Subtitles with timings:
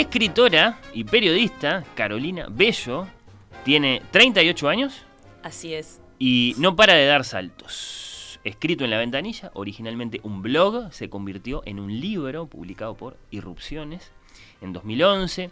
[0.00, 3.06] Escritora y periodista Carolina Bello
[3.64, 5.02] tiene 38 años
[5.42, 6.00] Así es.
[6.18, 8.38] y no para de dar saltos.
[8.44, 14.12] Escrito en la ventanilla, originalmente un blog, se convirtió en un libro publicado por Irrupciones
[14.60, 15.50] en 2011.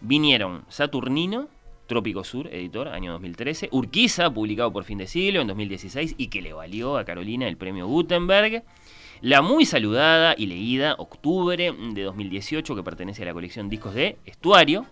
[0.00, 1.48] Vinieron Saturnino,
[1.86, 3.68] Trópico Sur, editor, año 2013.
[3.72, 7.58] Urquiza, publicado por Fin de Siglo en 2016 y que le valió a Carolina el
[7.58, 8.62] premio Gutenberg.
[9.22, 14.16] La muy saludada y leída Octubre de 2018, que pertenece a la colección Discos de
[14.24, 14.86] Estuario.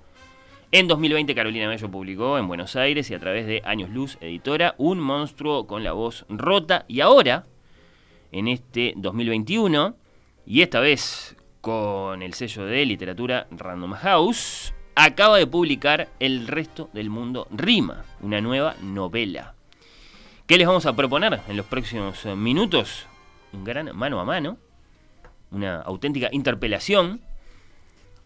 [0.71, 4.75] En 2020 Carolina Bello publicó en Buenos Aires y a través de Años Luz Editora
[4.77, 6.85] Un monstruo con la voz rota.
[6.89, 7.47] Y ahora,
[8.31, 9.97] en este 2021,
[10.45, 16.91] y esta vez con el sello de literatura Random House, acaba de publicar El resto
[16.93, 19.55] del mundo rima, una nueva novela.
[20.47, 23.07] ¿Qué les vamos a proponer en los próximos minutos?
[23.53, 24.59] Un gran mano a mano,
[25.51, 27.21] una auténtica interpelación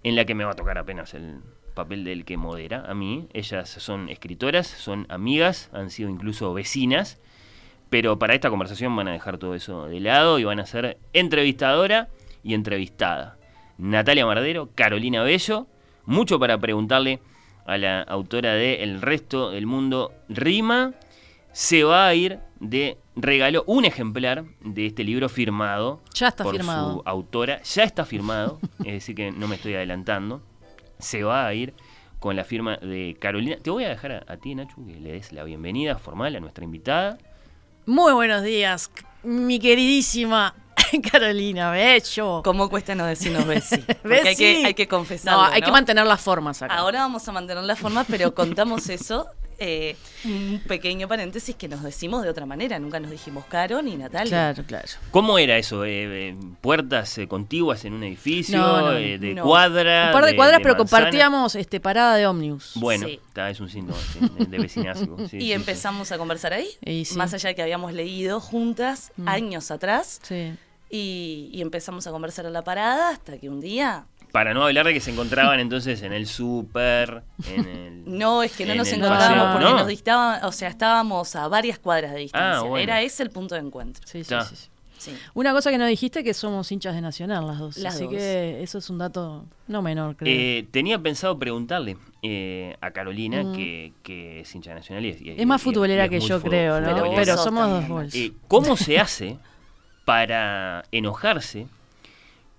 [0.03, 1.41] en la que me va a tocar apenas el
[1.75, 3.29] papel del que modera a mí.
[3.33, 7.21] Ellas son escritoras, son amigas, han sido incluso vecinas,
[7.91, 10.99] pero para esta conversación van a dejar todo eso de lado y van a ser
[11.13, 12.09] entrevistadora
[12.43, 13.39] y entrevistada.
[13.79, 15.67] Natalia Mardero, Carolina Bello,
[16.05, 17.21] mucho para preguntarle
[17.65, 20.95] a la autora de El resto del mundo rima.
[21.53, 26.55] Se va a ir de regalo un ejemplar de este libro firmado Ya está por
[26.55, 26.95] firmado.
[26.95, 27.61] su autora.
[27.63, 30.41] Ya está firmado, es decir que no me estoy adelantando.
[31.01, 31.75] Se va a ir
[32.21, 33.57] con la firma de Carolina.
[33.61, 36.41] Te voy a dejar a, a ti, Nachu, que le des la bienvenida formal a
[36.41, 37.19] nuestra invitada.
[37.85, 38.93] Muy buenos días,
[39.25, 40.55] mi queridísima
[41.11, 42.43] Carolina Bello.
[42.45, 43.79] ¿Cómo cuesta no decirnos Bessi?
[44.03, 44.29] Porque Bessi.
[44.29, 45.67] hay que, hay que confesarlo, No, hay ¿no?
[45.67, 46.73] que mantener las formas acá.
[46.77, 49.27] Ahora vamos a mantener las formas, pero contamos eso.
[49.63, 52.79] Eh, un pequeño paréntesis que nos decimos de otra manera.
[52.79, 54.29] Nunca nos dijimos Caro ni Natalia.
[54.53, 54.89] Claro, claro.
[55.11, 55.85] ¿Cómo era eso?
[55.85, 58.59] Eh, eh, ¿Puertas eh, contiguas en un edificio?
[58.59, 59.43] No, no, eh, ¿De no.
[59.45, 60.07] cuadra?
[60.09, 60.91] Un par de cuadras, pero manzana?
[61.03, 62.73] compartíamos este, parada de ómnibus.
[62.77, 63.21] Bueno, Sí.
[63.37, 65.17] es un síntoma sí, de, de vecinazgo.
[65.29, 65.53] sí, Y sí.
[65.53, 67.17] empezamos a conversar ahí, Y sí.
[67.17, 69.29] más allá de que habíamos leído juntas Mm.
[69.29, 70.53] años atrás, Sí.
[70.91, 74.07] y, y empezamos a conversar en la parada hasta que un día...
[74.33, 78.03] Para no hablar de que se encontraban entonces en el súper, en el...
[78.19, 79.79] No, es que no en nos encontrábamos paseo, porque ¿no?
[79.79, 82.59] nos distaban, o sea, estábamos a varias cuadras de distancia.
[82.59, 82.83] Ah, bueno.
[82.83, 84.03] Era ese el punto de encuentro.
[84.07, 84.35] Sí, sí,
[84.99, 85.13] sí.
[85.35, 87.77] Una cosa que no dijiste que somos hinchas de Nacional las dos.
[87.79, 88.13] Las así dos.
[88.15, 90.33] que eso es un dato no menor, creo.
[90.33, 93.53] Eh, tenía pensado preguntarle eh, a Carolina, Mm.
[93.53, 96.21] que, que es hincha nacional y es, y- es más y- futbolera y es que
[96.21, 96.87] yo, creo, ¿no?
[97.17, 98.15] Pero Vos somos dos bols.
[98.15, 99.39] Eh, ¿Cómo se hace
[100.05, 101.67] para enojarse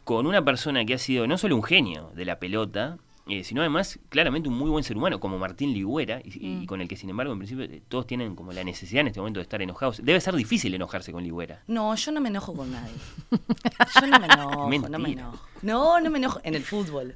[0.03, 2.97] con una persona que ha sido no solo un genio de la pelota,
[3.27, 6.65] eh, sino además claramente un muy buen ser humano, como Martín Ligüera, y, y Mm.
[6.65, 9.21] con el que sin embargo en principio eh, todos tienen como la necesidad en este
[9.21, 10.01] momento de estar enojados?
[10.03, 11.63] Debe ser difícil enojarse con Ligüera.
[11.67, 12.91] No, yo no me enojo con nadie.
[13.31, 15.39] Yo no me enojo, no me enojo.
[15.61, 17.15] No, no me enojo en el fútbol.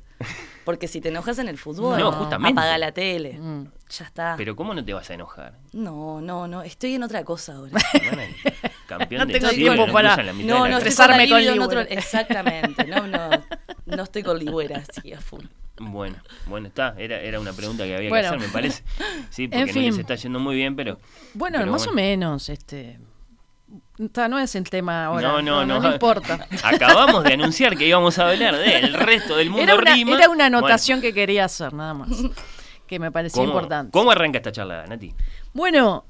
[0.68, 2.60] Porque si te enojas en el fútbol, No, justamente.
[2.60, 3.40] apaga la tele.
[3.40, 3.68] Mm.
[3.90, 4.34] Ya está.
[4.36, 5.54] Pero ¿cómo no te vas a enojar?
[5.72, 7.72] No, no, no, estoy en otra cosa ahora.
[7.94, 8.34] Bueno,
[8.86, 13.08] campeón No de tengo tiempo lo para- No, no, Estresarme con, con otro- Exactamente, no,
[13.08, 13.30] no,
[13.86, 15.46] no estoy con Ligüera, así a full.
[15.80, 16.18] Bueno,
[16.48, 16.96] bueno, está.
[16.98, 18.30] Era, era una pregunta que había Bueno.
[18.32, 18.84] que hacer, me parece.
[19.30, 19.84] Sí, porque En no fin.
[19.86, 21.00] les está yendo muy bien, pero.
[21.34, 23.00] Bueno, pero más o menos, este.
[23.98, 25.28] No es el tema ahora.
[25.28, 25.80] No, no, no.
[25.80, 26.48] no, importa.
[26.64, 30.12] Acabamos de anunciar que íbamos a hablar del resto del mundo Era una, rima.
[30.16, 32.10] era una Bueno, anotación que quería hacer, nada más.
[32.88, 33.92] Que me parecía ¿cómo, importante.
[33.92, 35.14] ¿Cómo arranca esta charla, Nati?
[35.54, 36.06] Bueno,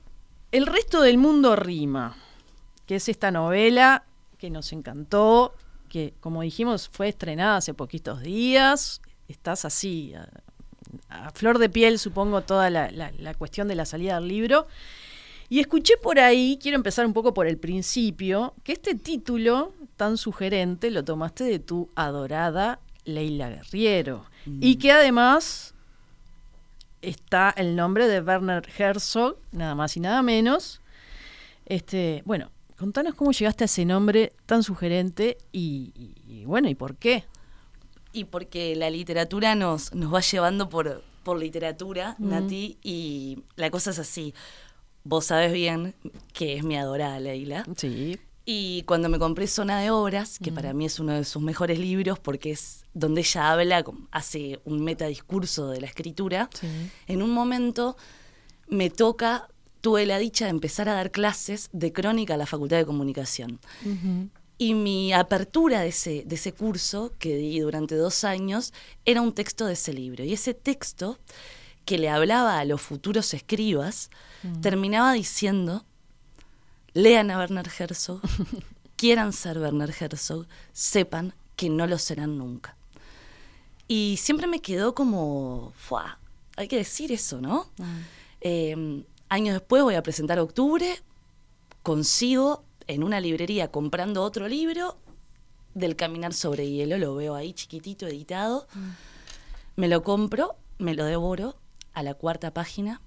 [0.52, 2.16] el resto del mundo rima,
[2.86, 4.04] que es esta novela
[4.38, 5.56] que nos encantó,
[5.90, 9.02] que como dijimos fue estrenada hace poquitos días.
[9.28, 10.28] Estás así, a,
[11.10, 14.68] a flor de piel, supongo, toda la, la- la cuestión de la salida del libro.
[15.50, 20.18] Y escuché por ahí, quiero empezar un poco por el principio, que este título tan
[20.18, 24.26] sugerente lo tomaste de tu adorada Leila Guerriero.
[24.62, 25.74] Y que además
[27.02, 30.82] está el nombre de Werner Herzog, nada más y nada menos.
[31.66, 36.76] Este, bueno, contanos cómo llegaste a ese nombre tan sugerente y, y- y bueno, ¿y
[36.76, 37.24] por qué?
[38.14, 43.92] Y porque la literatura nos, nos va llevando por, por literatura, Nati, y la cosa
[43.92, 44.34] es así.
[45.08, 45.94] Vos sabés bien
[46.34, 47.66] que es mi adorada Leila.
[47.78, 48.20] Sí.
[48.46, 51.80] Y cuando me compré Zona de Obras, que para mí es uno de sus mejores
[51.80, 56.68] libros porque es donde ella habla, hace un metadiscurso de la escritura, Sí.
[57.08, 57.98] en un momento
[58.68, 59.48] me toca,
[59.82, 63.60] tuve la dicha de empezar a dar clases de crónica a la Facultad de Comunicación.
[64.58, 68.74] Y mi apertura de ese, de ese curso, que di durante dos años,
[69.06, 70.24] era un texto de ese libro.
[70.24, 71.20] Y ese texto,
[71.88, 74.12] que le hablaba a los futuros escribas,
[74.62, 75.86] terminaba diciendo,
[76.94, 78.20] lean a Werner Herzog,
[78.98, 82.76] quieran ser Werner Herzog, sepan que no lo serán nunca.
[83.88, 86.20] Y siempre me quedó como, ¡fua!
[86.58, 87.70] Hay que decir eso, ¿no?
[88.42, 91.02] Eh, años después voy a presentar Octubre,
[91.84, 94.98] consigo en una librería comprando otro libro
[95.74, 98.68] del Caminar sobre Hielo, lo veo ahí chiquitito, editado.
[99.78, 101.56] Me lo compro, me lo devoro,
[101.98, 103.02] a la cuarta página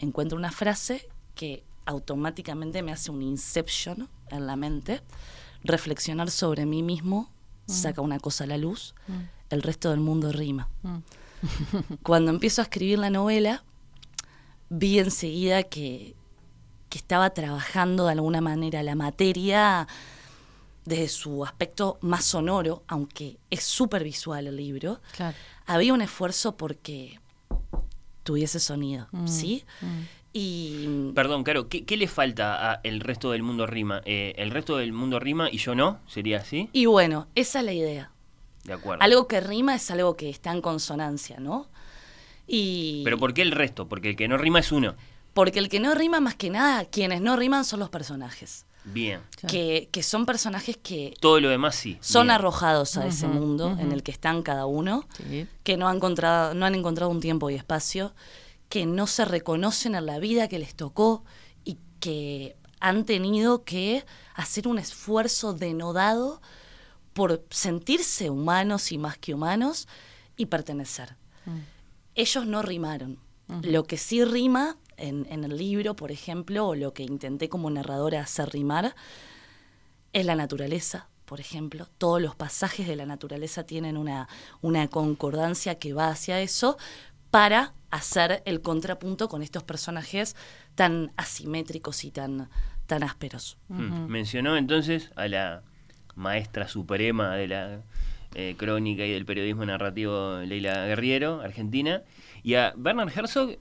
[0.00, 5.00] encuentro una frase que automáticamente me hace un inception en la mente.
[5.62, 7.30] Reflexionar sobre mí mismo
[7.66, 8.96] saca una cosa a la luz,
[9.48, 10.68] el resto del mundo rima.
[12.02, 13.62] Cuando empiezo a escribir la novela,
[14.70, 16.16] vi enseguida que,
[16.88, 19.86] que estaba trabajando de alguna manera la materia
[20.84, 25.00] desde su aspecto más sonoro, aunque es súper visual el libro.
[25.14, 25.36] Claro.
[25.66, 27.20] Había un esfuerzo porque
[28.30, 29.64] tuviese sonido, ¿sí?
[30.32, 34.02] Y Perdón, Caro, ¿qué, qué le falta a el resto del mundo rima?
[34.04, 35.98] Eh, ¿El resto del mundo rima y yo no?
[36.06, 36.68] ¿Sería así?
[36.72, 38.12] Y bueno, esa es la idea.
[38.62, 39.02] De acuerdo.
[39.02, 41.66] Algo que rima es algo que está en consonancia, ¿no?
[42.46, 43.88] Y Pero ¿por qué el resto?
[43.88, 44.94] Porque el que no rima es uno.
[45.34, 48.66] porque el que no rima más que nada, quienes no riman son los personajes.
[48.84, 49.20] Bien.
[49.46, 51.98] Que, que son personajes que Todo lo demás sí.
[52.00, 52.32] son Bien.
[52.36, 55.46] arrojados a ese mundo en el que están cada uno, Sí.
[55.64, 58.14] que no han, encontrado, no han encontrado un tiempo y espacio,
[58.68, 61.24] que no se reconocen en la vida que les tocó
[61.64, 64.04] y que han tenido que
[64.34, 66.40] hacer un esfuerzo denodado
[67.12, 69.88] por sentirse humanos y más que humanos
[70.36, 71.16] y pertenecer.
[72.14, 73.18] Ellos no rimaron.
[73.62, 77.70] Lo que sí rima en, en el libro, por ejemplo, o lo que intenté como
[77.70, 78.94] narradora hacer rimar,
[80.12, 81.86] es la naturaleza, por ejemplo.
[81.98, 84.28] Todos los pasajes de la naturaleza tienen una,
[84.60, 86.76] una concordancia que va hacia eso
[87.30, 90.36] para hacer el contrapunto con estos personajes
[90.74, 92.48] tan asimétricos y tan,
[92.86, 93.58] tan ásperos.
[93.68, 94.06] Mm.
[94.06, 95.62] Mencionó entonces a la
[96.14, 97.80] maestra suprema de la
[98.34, 102.02] eh, crónica y del periodismo narrativo Leila Guerriero, argentina,
[102.42, 103.56] y a Bernard Herzog,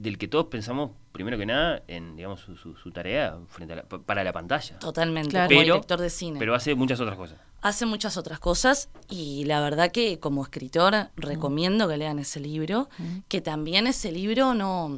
[0.00, 3.76] del que todos pensamos, primero que nada, en digamos su, su- su tarea frente a
[3.76, 4.78] la- pa- para la pantalla.
[4.78, 5.48] Totalmente, Claro.
[5.48, 6.38] como Pero- director de cine.
[6.38, 7.38] Pero hace muchas otras cosas.
[7.60, 12.88] Hace muchas otras cosas y la verdad que como escritor recomiendo que lean ese libro,
[13.26, 14.96] que también ese libro no,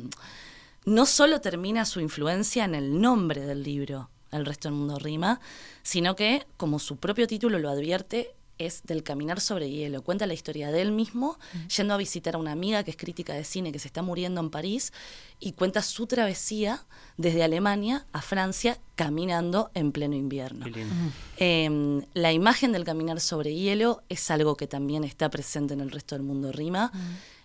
[0.84, 5.40] no solo termina su influencia en el nombre del libro, El resto del mundo rima,
[5.82, 10.02] sino que, como su propio título lo advierte, es del caminar sobre hielo.
[10.02, 11.38] Cuenta la historia de él mismo
[11.76, 14.40] yendo a visitar a una amiga que es crítica de cine que se está muriendo
[14.40, 14.92] en París
[15.40, 16.84] y cuenta su travesía
[17.16, 20.66] desde Alemania a Francia caminando en pleno invierno.
[20.66, 20.94] Qué lindo.
[21.38, 25.90] Eh, la imagen del caminar sobre hielo es algo que también está presente en el
[25.90, 26.92] resto del mundo rima.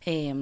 [0.06, 0.34] Eh,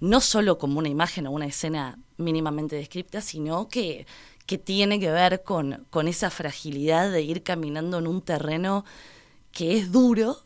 [0.00, 4.06] no solo como una imagen o una escena mínimamente descripta, sino que,
[4.46, 8.84] que tiene que ver con, con esa fragilidad de ir caminando en un terreno
[9.56, 10.36] que es duro,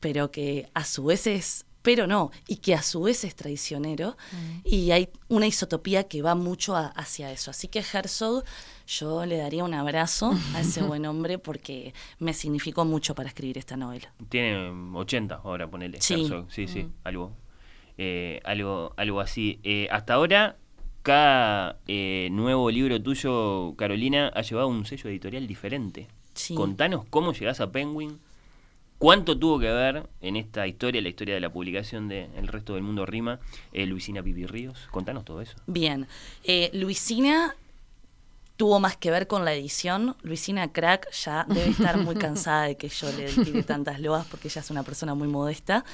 [0.00, 4.16] pero que a su vez es, pero no, y que a su vez es traicionero,
[4.64, 7.50] y hay una isotopía que va mucho a- hacia eso.
[7.50, 8.44] Así que Herzog,
[8.86, 13.58] yo le daría un abrazo a ese buen hombre porque me significó mucho para escribir
[13.58, 14.12] esta novela.
[14.28, 16.00] Tiene 80 ahora, ponele.
[16.00, 16.14] Sí.
[16.14, 16.46] Herzog.
[16.52, 17.32] sí, sí, algo,
[17.96, 19.58] eh, algo, algo así.
[19.64, 20.56] Eh, hasta ahora,
[21.02, 26.06] cada eh, nuevo libro tuyo, Carolina, ha llevado un sello editorial diferente.
[26.34, 26.54] Sí.
[26.54, 28.20] Contanos cómo llegás a Penguin,
[28.98, 32.74] cuánto tuvo que ver en esta historia, la historia de la publicación de El resto
[32.74, 33.38] del mundo rima,
[33.72, 34.88] eh, Luisina Pipi Ríos.
[34.90, 35.56] Contanos todo eso.
[35.66, 36.06] Bien,
[36.44, 37.54] eh, Luisina
[38.56, 40.16] tuvo más que ver con la edición.
[40.22, 44.48] Luisina Crack ya debe estar muy cansada de que yo le tire tantas loas porque
[44.48, 45.84] ella es una persona muy modesta.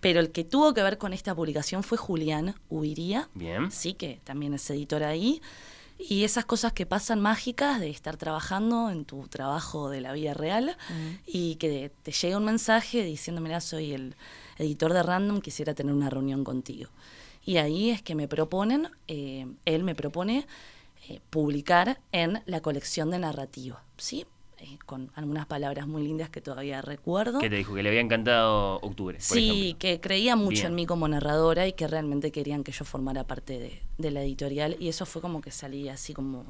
[0.00, 3.70] Pero el que tuvo que ver con esta publicación fue Julián Huiría, Bien.
[3.70, 5.42] sí, que también es editor ahí.
[6.08, 10.32] Y esas cosas que pasan mágicas de estar trabajando en tu trabajo de la vida
[10.34, 10.76] real
[11.26, 14.16] y que te llega un mensaje diciendo, mira, soy el
[14.58, 16.90] editor de Random, quisiera tener una reunión contigo.
[17.44, 20.46] Y ahí es que me proponen, eh, él me propone
[21.08, 24.26] eh, publicar en la colección de narrativa, ¿sí?
[24.62, 27.38] Eh, con algunas palabras muy lindas que todavía recuerdo.
[27.38, 27.74] ¿Qué te dijo?
[27.74, 29.16] Que le había encantado Octubre.
[29.16, 29.78] por Sí, ejemplo.
[29.78, 30.66] que creía mucho Bien.
[30.66, 34.22] en mí como narradora y que realmente querían que yo formara parte de, de la
[34.22, 34.76] editorial.
[34.78, 36.44] Y eso fue como que salí así como...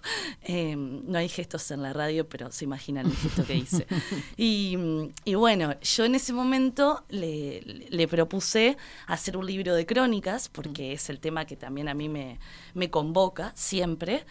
[0.44, 3.86] eh, no hay gestos en la radio, pero se imaginan el gesto que hice.
[4.38, 4.78] Y,
[5.26, 10.94] y bueno, yo en ese momento le, le propuse hacer un libro de crónicas, porque
[10.94, 12.38] es el tema que también a mí me,
[12.72, 14.24] me convoca siempre.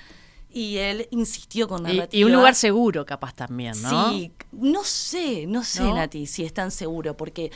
[0.52, 2.20] Y él insistió con Y, narrativa.
[2.20, 4.10] y un lugar seguro, capaz también, ¿no?
[4.10, 5.96] Sí, no sé, no sé, ¿No?
[5.96, 7.52] Nati, si es tan seguro, porque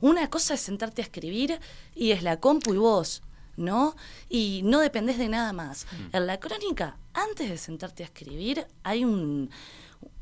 [0.00, 1.60] una cosa es sentarte a escribir
[1.94, 3.22] y es la compu y vos,
[3.56, 3.94] ¿no?
[4.28, 5.86] Y no dependés de nada más.
[5.92, 6.16] Mm.
[6.16, 9.50] En la crónica, antes de sentarte a escribir, hay un,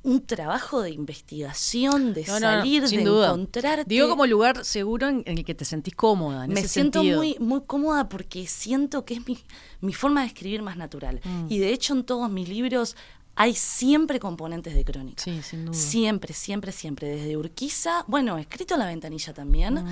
[0.02, 3.26] un trabajo de investigación, de No, no, no, salir, sin de duda.
[3.28, 3.84] encontrarte.
[3.86, 6.44] Digo como lugar seguro en, en el que te sentís cómoda.
[6.44, 7.18] En Me ese siento sentido.
[7.18, 9.38] muy, muy cómoda porque siento que es mi,
[9.80, 11.20] mi forma de escribir más natural.
[11.24, 11.46] Mm.
[11.50, 12.96] Y de hecho en todos mis libros
[13.36, 15.22] hay siempre componentes de crónica.
[15.22, 15.76] Sí, sin duda.
[15.78, 17.08] Siempre, siempre, siempre.
[17.08, 19.84] Desde Urquiza, bueno, escrito en la ventanilla también.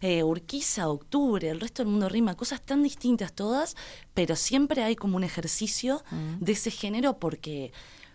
[0.00, 3.76] eh, Urquiza, Octubre, el resto del mundo rima, cosas tan distintas todas,
[4.14, 6.02] pero siempre hay como un ejercicio
[6.40, 7.72] de ese género porque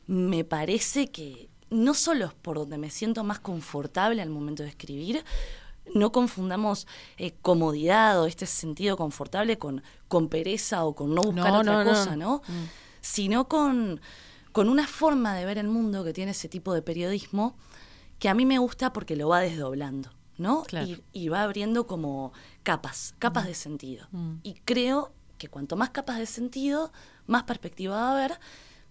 [0.08, 4.70] me parece que no solo es por donde me siento más confortable al momento de
[4.70, 5.24] escribir,
[5.94, 6.88] no confundamos
[7.18, 11.74] eh, comodidad o este sentido confortable con, con pereza o con no buscar No, otra
[11.74, 11.90] no, no.
[11.90, 12.42] cosa, ¿no?
[13.02, 14.02] Sino con,
[14.52, 17.56] con una forma de ver el mundo que tiene ese tipo de periodismo
[18.20, 20.64] que a mí me gusta porque lo va desdoblando, ¿no?
[20.64, 20.88] Claro.
[20.88, 22.34] Y, y va abriendo como
[22.64, 24.08] capas, capas de sentido.
[24.12, 24.36] Mm.
[24.44, 26.92] Y creo que cuanto más capas de sentido,
[27.28, 28.40] más perspectiva va a haber,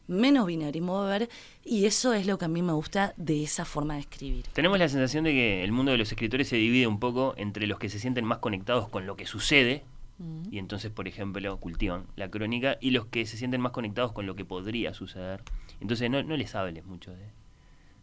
[0.08, 1.28] menos binarismo va a haber,
[1.64, 4.46] y eso es lo que a mí me gusta de esa forma de escribir.
[4.52, 7.66] Tenemos la sensación de que el mundo de los escritores se divide un poco entre
[7.66, 9.84] los que se sienten más conectados con lo que sucede,
[10.18, 10.44] Mm.
[10.50, 14.24] y entonces, por ejemplo, cultivan la crónica, y los que se sienten más conectados con
[14.26, 15.42] lo que podría suceder.
[15.80, 17.26] Entonces, no, no les hables mucho de,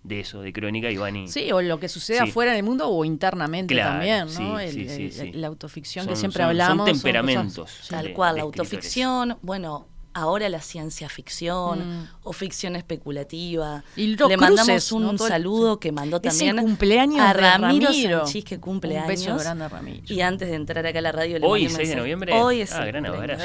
[0.03, 1.27] de eso, de crónica, y van y...
[1.27, 2.29] Sí, o lo que sucede Sí.
[2.29, 4.60] afuera en el mundo o internamente Claro, también, ¿no?
[4.60, 6.88] sí, El- sí, el- la autoficción que siempre son- hablamos.
[6.88, 7.72] son temperamentos.
[7.72, 12.08] cosas- Tal cual, la autoficción, bueno, ahora la ciencia ficción Mm.
[12.24, 13.84] o ficción especulativa.
[13.96, 17.88] Y Le cruces, mandamos un saludo que mandó Es el también cumpleaños a de Ramiro,
[17.88, 18.20] Ramiro.
[18.25, 19.43] Sanchís, que cumple Un beso años.
[19.43, 20.03] grande a Ramiro.
[20.08, 22.34] Y antes de entrar acá a la radio le Hoy, mandé un 6 de noviembre.
[22.34, 23.43] Hoy es Ah, el gran abrazo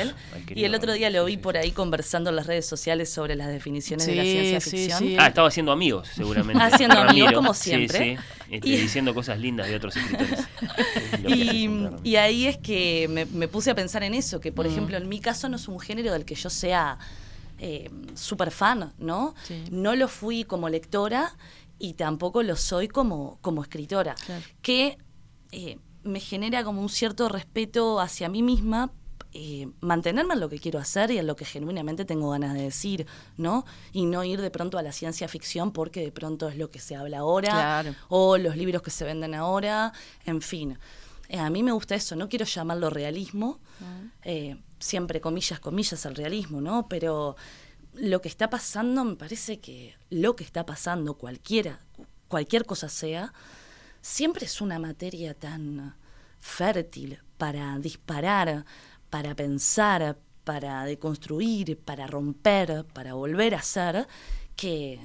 [0.55, 3.49] Y el otro día lo vi por ahí conversando en las redes sociales sobre las
[3.49, 4.99] definiciones de la ciencia ficción.
[4.99, 5.17] sí.
[5.19, 6.63] Ah, estaba haciendo amigos, seguramente.
[6.63, 8.19] Haciendo amigos, como Sí, siempre.
[8.51, 10.41] Este, Y- diciendo cosas lindas de otros escritores.
[12.05, 14.71] Y, ahí es que me, me puse a pensar en eso, que por Mm.
[14.71, 16.99] ejemplo en mi caso no es un género del que yo sea
[17.61, 19.35] eh, súper fan, ¿no?
[19.45, 19.65] Sí.
[19.73, 21.35] No lo fui como lectora
[21.81, 24.45] y tampoco lo soy como, como escritora, Claro.
[24.63, 24.97] que
[25.51, 28.93] eh, me genera como un cierto respeto hacia mí misma.
[29.35, 32.63] Eh, mantenerme en lo que quiero hacer y en lo que genuinamente tengo ganas de
[32.63, 33.07] decir,
[33.37, 33.65] ¿no?
[33.93, 36.79] Y no ir de pronto a la ciencia ficción porque de pronto es lo que
[36.81, 37.95] se habla ahora Claro.
[38.09, 39.93] o los libros que se venden ahora,
[40.25, 40.79] en fin.
[41.29, 43.61] Eh, a mí me gusta eso, no quiero llamarlo realismo,
[44.23, 46.89] eh, siempre comillas, comillas al realismo, ¿no?
[46.89, 47.37] Pero
[47.93, 51.81] lo que está pasando, me parece que lo que está pasando, cualquiera,
[52.29, 53.35] cualquier cosa sea,
[54.01, 55.97] siempre es una materia tan
[56.41, 58.65] fértil para disparar,
[59.11, 64.07] para pensar, para deconstruir, para romper, para volver a ser,
[64.57, 64.99] que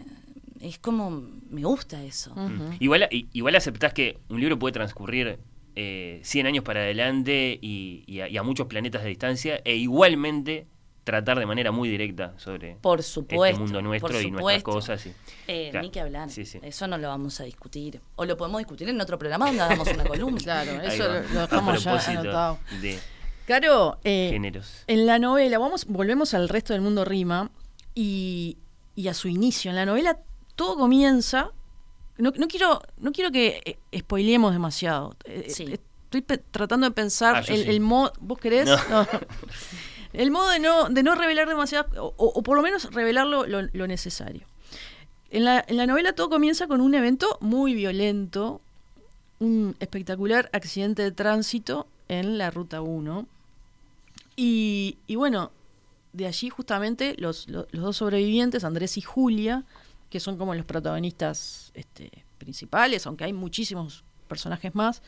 [0.61, 1.09] es como,
[1.49, 2.33] me gusta eso.
[2.35, 2.77] Mm.
[2.79, 5.39] Igual, igual aceptás que un libro puede transcurrir
[5.75, 9.75] eh, 100 años para adelante y, y a, y a muchos planetas de distancia e
[9.75, 10.67] igualmente
[11.03, 15.05] tratar de manera muy directa sobre Por supuesto, este mundo nuestro por y nuestras cosas.
[15.05, 15.11] y-
[15.49, 15.85] Eh, Claro.
[15.85, 16.29] Ni que hablar.
[16.29, 16.59] Sí, sí.
[16.61, 17.99] Eso no lo vamos a discutir.
[18.15, 20.39] O lo podemos discutir en otro programa donde hagamos una columna.
[20.41, 22.59] Claro, eso lo, dejamos a ya anotado.
[22.81, 22.97] de
[23.47, 24.83] Caro, eh, géneros.
[24.87, 27.49] en la novela, vamos, volvemos al resto del mundo rima
[27.93, 28.57] y,
[28.95, 29.69] y a su inicio.
[29.71, 30.17] En la novela
[30.55, 31.51] todo comienza.
[32.17, 35.15] No, no quiero, no quiero que eh, spoileemos demasiado.
[35.25, 35.63] Eh, Sí.
[35.63, 37.69] eh, Estoy pe- tratando de pensar Ah, el, sí.
[37.69, 38.13] el modo.
[38.19, 38.67] ¿Vos querés?
[38.69, 38.77] No.
[38.89, 39.07] No.
[40.13, 43.47] El modo de no, de no revelar demasiado, o, o por lo menos revelar lo,
[43.47, 44.45] lo- lo necesario.
[45.31, 48.61] En la, en la novela todo comienza con un evento muy violento,
[49.39, 53.27] un espectacular accidente de tránsito en la Ruta 1.
[54.35, 55.51] Y, y bueno,
[56.13, 59.63] de allí justamente los, lo- los dos sobrevivientes, Andrés y Julia,
[60.09, 65.01] que son como los protagonistas este, principales, aunque hay muchísimos personajes más,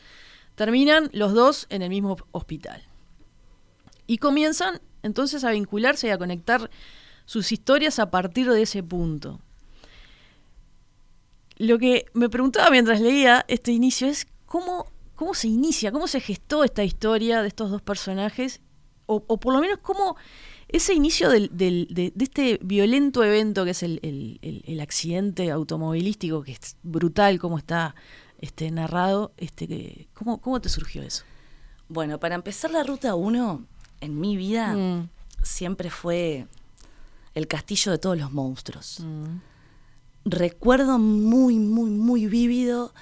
[0.54, 2.82] terminan los dos en el mismo hospital.
[4.06, 6.70] Y comienzan entonces a vincularse y a conectar
[7.24, 9.40] sus historias a partir de ese punto.
[11.58, 14.86] Lo que me preguntaba mientras leía este inicio es cómo,
[15.16, 18.60] cómo se inicia, cómo se gestó esta historia de estos dos personajes,
[19.06, 20.16] o, o por lo menos cómo
[20.68, 24.80] ese inicio del, del- de, de este violento evento que es el, el- el- el
[24.80, 27.94] accidente automovilístico, que es brutal cómo está
[28.40, 31.24] este, narrado, este, que- ¿cómo, ¿cómo te surgió eso?
[31.88, 33.64] Bueno, para empezar la ruta 1,
[34.00, 35.08] en mi vida, Mm,
[35.42, 36.46] siempre fue
[37.34, 39.00] el castillo de todos los monstruos.
[39.00, 39.38] mm,
[40.24, 42.92] Recuerdo muy, muy, muy vívido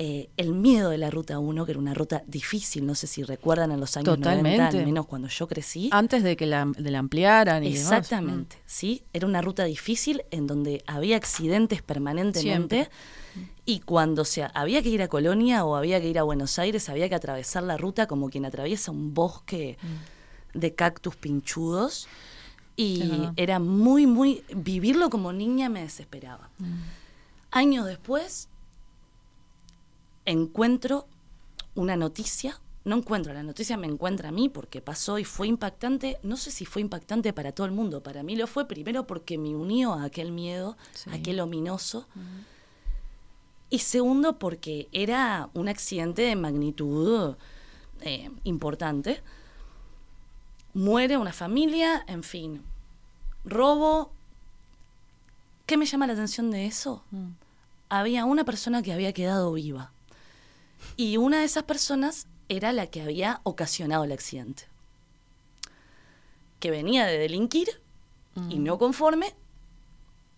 [0.00, 3.24] eh, el miedo de la ruta 1, que era una ruta difícil, no sé si
[3.24, 4.78] recuerdan en los años 90, Totalmente.
[4.78, 5.90] al menos cuando yo crecí.
[5.90, 7.80] Antes de que la, de la ampliaran y demás.
[7.80, 9.02] Exactamente, ¿sí?
[9.12, 12.88] Era una ruta difícil en donde había accidentes permanentemente
[13.64, 16.88] y cuando se, había que ir a Colonia o había que ir a Buenos Aires,
[16.88, 19.78] había que atravesar la ruta como quien atraviesa un bosque
[20.54, 22.06] de cactus pinchudos
[22.76, 26.50] y era muy, muy, vivirlo como niña me desesperaba.
[27.50, 28.48] Años después
[30.32, 31.06] encuentro
[31.74, 36.18] una noticia, no encuentro la noticia, me encuentra a mí porque pasó y fue impactante,
[36.22, 39.38] no sé si fue impactante para todo el mundo, para mí lo fue primero porque
[39.38, 41.10] me unió a aquel miedo, Sí.
[41.10, 42.06] a aquel ominoso,
[43.70, 47.36] y segundo porque era un accidente de magnitud
[48.00, 49.20] eh, importante,
[50.72, 52.62] muere una familia, en fin,
[53.44, 54.10] robo.
[55.66, 57.02] ¿Qué me llama la atención de eso?
[57.10, 57.28] Mm.
[57.90, 59.92] había una persona que había quedado viva.
[60.96, 64.64] Y una de esas personas era la que había ocasionado el accidente.
[66.60, 67.68] Que venía de delinquir
[68.48, 69.34] y no conforme,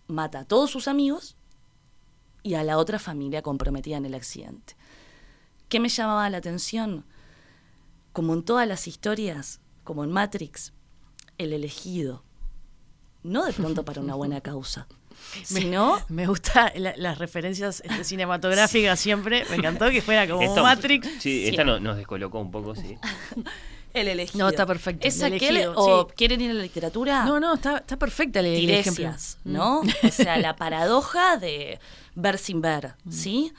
[0.07, 1.35] mata a todos sus amigos
[2.43, 4.75] y a la otra familia comprometida en el accidente.
[5.69, 7.05] ¿Qué me llamaba la atención?
[8.11, 10.73] Como en todas las historias, como en Matrix,
[11.37, 12.23] el elegido.
[13.23, 14.87] No de pronto para una buena causa,
[15.43, 19.45] sino Me gusta la- las referencias este, cinematográficas siempre.
[19.49, 21.07] Me encantó que fuera como Esto- Matrix.
[21.19, 22.97] Sí, esta no- nos descolocó un poco, sí.
[23.93, 24.45] el elegido.
[24.45, 26.13] No, está perfecto, ¿Es el aquel, elegido, o sí.
[26.15, 27.25] quieren ir a la literatura?
[27.25, 29.03] No, no, está, está perfecta el, el ejemplo.
[29.05, 29.51] Tiresias, Mm.
[29.53, 29.79] ¿no?
[29.81, 31.79] O sea, la paradoja de
[32.15, 33.51] ver sin ver, ¿sí?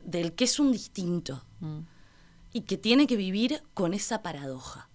[0.00, 1.80] Del que es un distinto Mm.
[2.52, 4.88] y que tiene que vivir con esa paradoja.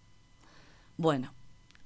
[0.98, 1.34] Bueno,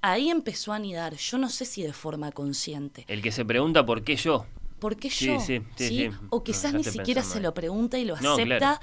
[0.02, 3.04] ahí empezó a anidar, yo no sé si de forma consciente.
[3.08, 4.46] El que se pregunta por qué yo.
[4.78, 5.40] ¿Por qué Sí, yo?
[5.40, 6.10] sí, sí, sí.
[6.30, 7.42] O quizás No, ni siquiera pensando se ahí.
[7.44, 8.80] lo pregunta y lo No, acepta claro.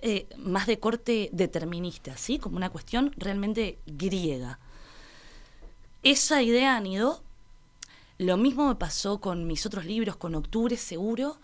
[0.00, 2.38] eh, más de corte determinista, ¿sí?
[2.38, 4.58] Como una cuestión realmente griega.
[6.02, 7.22] Esa idea anidó.
[8.18, 11.38] Lo mismo me pasó con mis otros libros, con Octubre Seguro.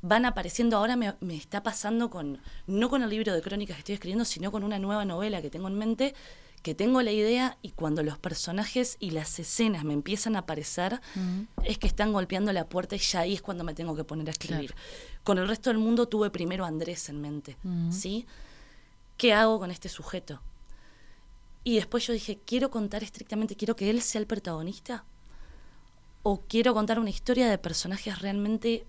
[0.00, 3.80] Van apareciendo, ahora me, me está pasando con, no con el libro de crónicas que
[3.80, 6.14] estoy escribiendo, sino con una nueva novela que tengo en mente,
[6.62, 11.00] que tengo la idea y cuando los personajes y las escenas me empiezan a aparecer,
[11.64, 14.28] es que están golpeando la puerta y ya ahí es cuando me tengo que poner
[14.28, 14.74] a escribir.
[15.24, 17.56] Con el resto del mundo tuve primero a Andrés en mente,
[17.90, 18.26] ¿sí?
[19.16, 20.40] ¿Qué hago con este sujeto?
[21.64, 25.04] Y después yo dije, quiero contar estrictamente, quiero que él sea el protagonista.
[26.22, 28.86] O quiero contar una historia de personajes realmente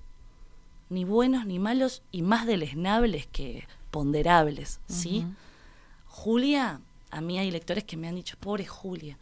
[0.90, 5.26] ni buenos ni malos y más deleznables que ponderables, ¿sí?
[6.06, 9.18] Julia, a mí hay lectores que me han dicho, pobre Julia.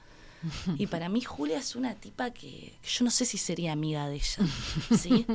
[0.78, 4.08] Y para mí Julia es una tipa que, que yo no sé si sería amiga
[4.08, 4.48] de ella,
[4.98, 5.26] ¿sí?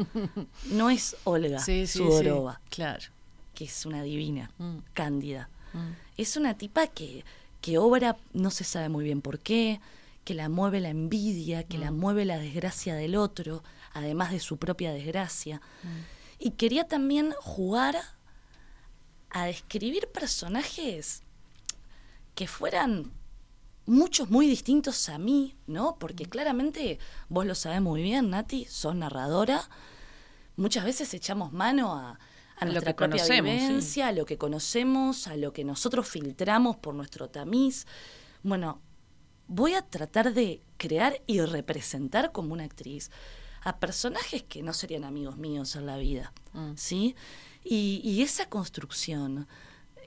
[0.71, 1.99] No es Olga Sí, sí.
[1.99, 3.03] Sudorova, Claro.
[3.55, 4.79] que es una divina, Mm.
[4.95, 5.49] cándida.
[5.73, 5.91] Mm.
[6.17, 7.25] Es una tipa que,
[7.61, 9.81] que obra, no se sabe muy bien por qué,
[10.25, 14.57] que la mueve la envidia, que la mueve la desgracia del otro, además de su
[14.57, 15.61] propia desgracia.
[16.39, 17.97] Y quería también jugar
[19.31, 21.23] a describir personajes
[22.43, 23.13] que fueran
[23.87, 25.97] muchos muy distintos a mí, ¿no?
[26.01, 29.71] Porque claramente vos lo sabés muy bien, Nati, sos narradora.
[30.57, 32.19] Muchas veces echamos mano a,
[32.57, 33.59] a lo nuestra que propia conocemos, sí.
[33.61, 37.87] vivencia, a lo que conocemos, a lo que nosotros filtramos por nuestro tamiz.
[38.43, 38.81] Bueno,
[39.47, 43.13] voy a tratar de crear y representar como una actriz
[43.63, 46.73] a personajes que no serían amigos míos en la vida, Mm.
[46.75, 47.15] ¿sí?
[47.63, 49.47] Y, y esa construcción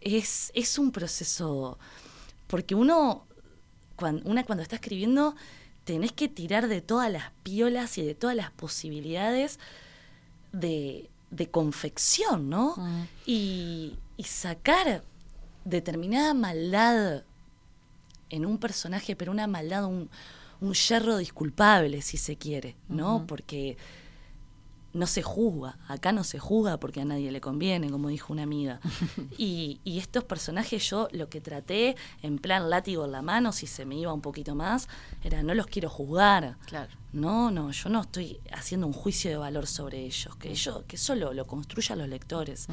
[0.01, 1.79] es, es un proceso,
[2.47, 3.25] porque uno,
[3.95, 5.35] cuando, una cuando está escribiendo,
[5.83, 9.59] tenés que tirar de todas las piolas y de todas las posibilidades
[10.51, 12.75] de, de confección, ¿no?
[12.77, 13.07] Mm.
[13.25, 15.03] Y, y sacar
[15.63, 17.23] determinada maldad
[18.29, 20.09] en un personaje, pero una maldad, un,
[20.61, 23.25] un yerro disculpable, si se quiere, ¿no?
[23.27, 23.77] Porque
[24.95, 28.43] no se juzga, acá no se juzga porque a nadie le conviene, como dijo una
[28.43, 28.79] amiga.
[29.37, 33.67] Y, y estos personajes yo lo que traté, en plan látigo en la mano, si
[33.67, 34.87] se me iba un poquito más,
[35.23, 36.57] era no los quiero juzgar.
[36.65, 36.91] Claro.
[37.11, 40.97] No, no, yo no estoy haciendo un juicio de valor sobre ellos, que ellos, que
[40.97, 42.67] solo lo construyan los lectores.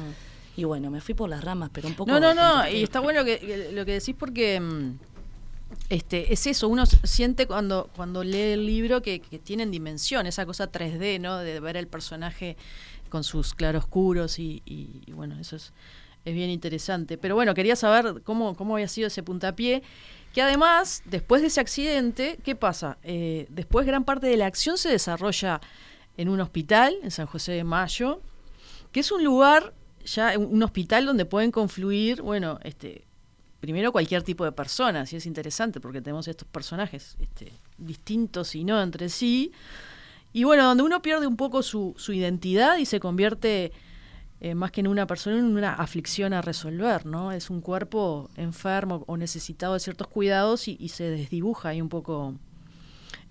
[0.55, 2.11] Y bueno, me fui por las ramas, pero un poco...
[2.11, 2.13] Mm.
[2.13, 4.99] No, no, no, y está bueno que, que lo que decís porque mm,
[5.89, 10.45] este es eso, uno siente cuando, cuando lee el libro que, que tienen dimensión, esa
[10.45, 11.37] cosa 3D, ¿no?
[11.37, 12.57] De ver el personaje
[13.13, 15.71] con sus claroscuros y, bueno, eso es,
[16.25, 17.19] es bien interesante.
[17.19, 19.83] Pero bueno, quería saber cómo, cómo había sido ese puntapié.
[20.33, 22.97] Que además, después de ese accidente, ¿qué pasa?
[23.03, 25.61] Eh, después gran parte de la acción se desarrolla
[26.17, 28.19] en un hospital, en San José de Mayo,
[28.91, 33.05] que es un lugar, ya un hospital donde pueden confluir, bueno, este,
[33.63, 38.65] primero cualquier tipo de personas, y es interesante porque tenemos estos personajes este, distintos y
[38.65, 39.53] no entre sí,
[40.33, 43.71] y bueno, donde uno pierde un poco su, su identidad y se convierte
[44.41, 47.31] eh, más que en una persona, en una aflicción a resolver, ¿no?
[47.31, 52.33] Es un cuerpo enfermo o necesitado de ciertos cuidados y, se desdibuja ahí un poco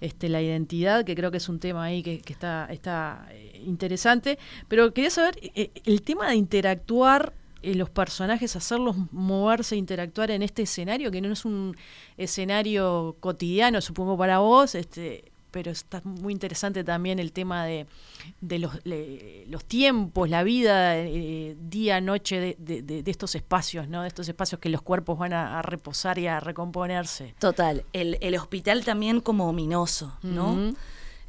[0.01, 3.63] este, la identidad, que creo que es un tema ahí que, que está, está eh,
[3.67, 4.39] interesante.
[4.67, 10.43] Pero quería saber, eh, el tema de interactuar eh, los personajes, hacerlos moverse, interactuar en
[10.43, 11.77] este escenario, que no es un
[12.17, 17.87] escenario cotidiano, supongo para vos, este, pero está muy interesante también el tema de,
[18.41, 24.01] de los, le- los tiempos, la vida, eh, día, noche de, de- estos espacios, ¿no?
[24.03, 27.35] De estos espacios que los cuerpos van a, a reposar y a recomponerse.
[27.39, 30.73] Total, el, el hospital también como ominoso, ¿no?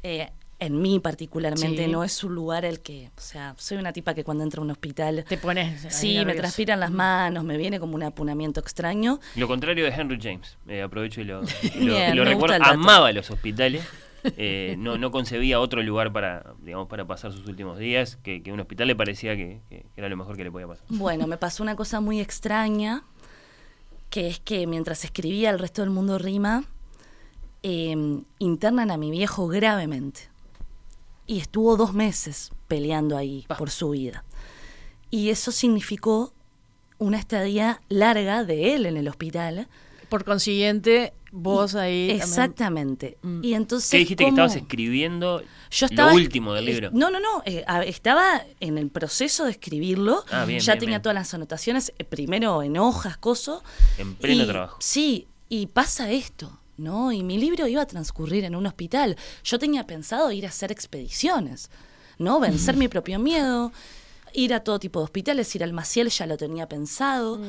[0.02, 0.30] Eh,
[0.66, 1.90] en mí particularmente Sí.
[1.90, 4.64] no es un lugar el que, o sea, soy una tipa que cuando entra a
[4.64, 5.86] un hospital, Te pones.
[5.94, 9.20] sí, me transpiran las manos, me viene como un apunamiento extraño.
[9.36, 10.56] Lo contrario de Henry James.
[10.68, 12.56] Eh, aprovecho y lo, y lo- Bien, y lo me recuerdo.
[12.64, 13.82] Amaba los hospitales.
[14.38, 18.52] Eh, no, no concebía otro lugar para, digamos, para pasar sus últimos días que, que
[18.52, 20.86] un hospital le parecía que, que era lo mejor que le podía pasar.
[20.88, 23.02] Bueno, me pasó una cosa muy extraña,
[24.08, 26.64] que es que mientras escribía El resto del mundo rima,
[27.62, 27.94] eh,
[28.38, 30.20] internan a mi viejo gravemente.
[31.26, 34.24] Y estuvo dos meses peleando ahí por su vida.
[35.10, 36.32] Y eso significó
[36.98, 39.68] una estadía larga de él en el hospital.
[40.08, 42.08] Por consiguiente, vos ahí.
[42.08, 43.18] también- Exactamente.
[43.22, 43.44] Mm.
[43.44, 43.90] Y entonces.
[43.90, 46.90] ¿Qué dijiste que estabas escribiendo Yo estaba, lo último del libro?
[46.92, 47.42] No, no, no.
[47.46, 50.24] eh, estaba en el proceso de escribirlo.
[50.30, 51.02] Ah, bien, ya bien, tenía bien.
[51.02, 53.62] todas las anotaciones, eh, primero en hojas, coso.
[53.98, 54.76] En pleno Y- trabajo.
[54.80, 57.12] Sí, y pasa esto, ¿no?
[57.12, 59.16] Y mi libro iba a transcurrir en un hospital.
[59.44, 61.70] Yo tenía pensado ir a hacer expediciones,
[62.18, 62.40] ¿no?
[62.40, 63.72] Vencer mi propio miedo,
[64.32, 67.40] ir a todo tipo de hospitales, ir al Maciel ya lo tenía pensado.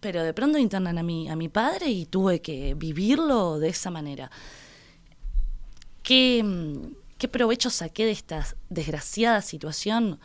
[0.00, 3.90] Pero de pronto internan a mi, a mi padre y tuve que vivirlo de esa
[3.90, 4.30] manera.
[6.02, 10.20] ¿Qué, mm, qué provecho saqué de esta desgraciada situación?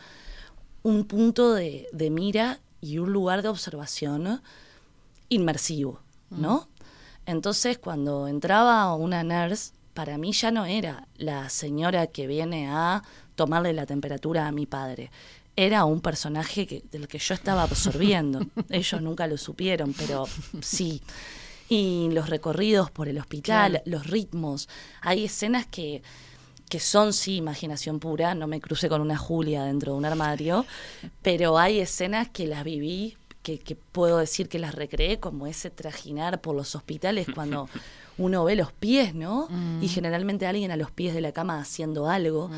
[0.84, 4.42] Un punto de, de mira y un lugar de observación
[5.30, 6.68] inmersivo, ¿no?
[7.26, 13.04] Entonces, cuando entraba una nurse, para mí ya no era la señora que viene a
[13.36, 15.12] tomarle la temperatura a mi padre.
[15.56, 18.40] Era un personaje que, del que yo estaba absorbiendo.
[18.70, 20.26] Ellos nunca lo supieron, pero
[20.62, 21.02] sí.
[21.70, 23.84] Y los recorridos por el hospital, Claro.
[23.86, 24.68] los ritmos.
[25.02, 26.02] Hay escenas que,
[26.70, 28.34] que son, sí, imaginación pura.
[28.34, 30.66] No me crucé con una Julia dentro de un armario.
[31.22, 35.69] Pero hay escenas que las viví, que, que puedo decir que las recreé, como ese
[35.69, 37.69] trajinar por los hospitales cuando
[38.17, 39.47] uno ve los pies, ¿no?
[39.82, 42.49] Y generalmente alguien a los pies de la cama haciendo algo.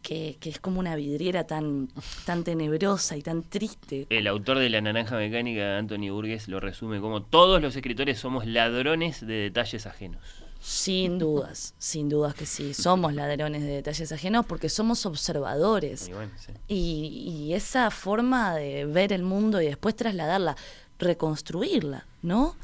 [0.00, 1.88] Que, que es como una vidriera tan,
[2.24, 4.06] tan tenebrosa y tan triste.
[4.08, 8.46] El autor de La Naranja Mecánica, Anthony Burgess, lo resume como todos los escritores somos
[8.46, 10.22] ladrones de detalles ajenos.
[10.70, 12.74] Sin dudas, sin dudas que sí.
[12.74, 16.08] Somos ladrones de detalles ajenos porque somos observadores.
[16.08, 16.52] Y bueno, sí.
[16.68, 20.56] Y, y esa forma de ver el mundo y después trasladarla,
[20.98, 22.54] reconstruirla, ¿no?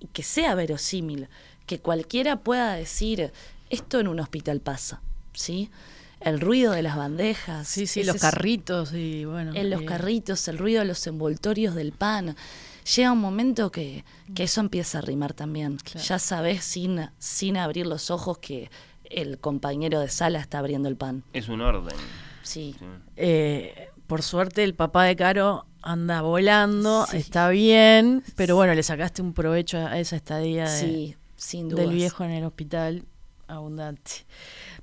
[0.00, 1.28] Y que sea verosímil,
[1.66, 3.32] que cualquiera pueda decir,
[3.68, 5.02] esto en un hospital pasa,
[5.32, 5.70] ¿sí?
[6.20, 7.66] El ruido de las bandejas.
[7.66, 9.52] Sí, sí, los es- carritos y bueno.
[9.54, 12.36] En los eh, carritos, el ruido de los envoltorios del pan.
[12.96, 15.76] Llega un momento que, que eso empieza a rimar también.
[15.78, 16.00] Claro.
[16.06, 18.70] Ya sabes sin, sin abrir los ojos que
[19.04, 21.22] el compañero de sala está abriendo el pan.
[21.32, 21.96] Es un orden.
[22.42, 22.74] Sí.
[22.78, 22.84] sí.
[23.16, 27.18] eh, por suerte el papá de Caro anda volando, Sí.
[27.18, 31.90] está bien, pero bueno, le sacaste un provecho a esa estadía de, Sí, sin del
[31.92, 33.04] viejo en el hospital
[33.48, 34.10] abundante.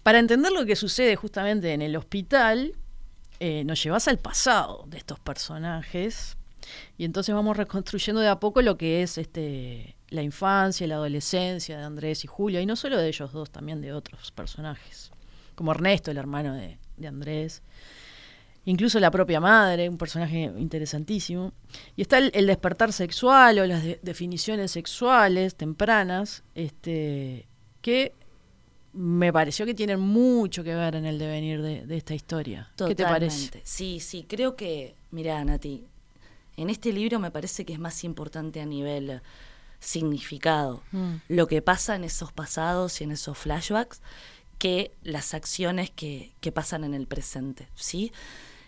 [0.04, 2.74] Para entender lo que sucede justamente en el hospital,
[3.40, 6.38] eh, nos llevas al pasado de estos personajes
[6.98, 11.78] y entonces vamos reconstruyendo de a poco lo que es este la infancia, la adolescencia
[11.78, 15.12] de Andrés y Julia, y no solo de ellos dos, también de otros personajes,
[15.56, 17.64] como Ernesto, el hermano de, de Andrés.
[18.68, 21.54] Incluso la propia madre, un personaje interesantísimo.
[21.96, 27.48] Y está el, despertar sexual o las de- definiciones sexuales tempranas, este,
[27.82, 28.14] que
[28.94, 32.72] me pareció que tienen mucho que ver en el devenir de, de esta historia.
[32.78, 33.48] ¿Qué te parece?
[33.48, 33.62] Totalmente.
[33.64, 35.86] Sí, sí, creo que, mira, Nati,
[36.58, 39.22] en este libro me parece que es más importante a nivel
[39.80, 41.16] significado Mm.
[41.30, 44.02] lo que pasa en esos pasados y en esos flashbacks
[44.58, 48.12] que las acciones que, que pasan en el presente, ¿sí?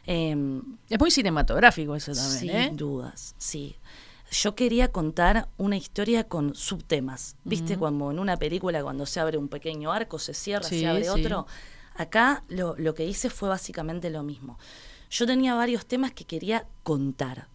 [0.06, 2.72] Em, Es muy cinematográfico eso también, Sin ¿eh?
[2.74, 3.76] dudas, sí.
[4.32, 7.38] Yo quería contar una historia con subtemas.
[7.46, 7.78] ¿Viste?
[7.78, 11.06] Como en una película, cuando se abre un pequeño arco, se cierra, Sí, se abre
[11.06, 11.10] sí.
[11.10, 11.48] otro.
[11.96, 14.60] Acá lo, lo que hice fue básicamente lo mismo.
[15.10, 17.48] Yo tenía varios temas que quería contar.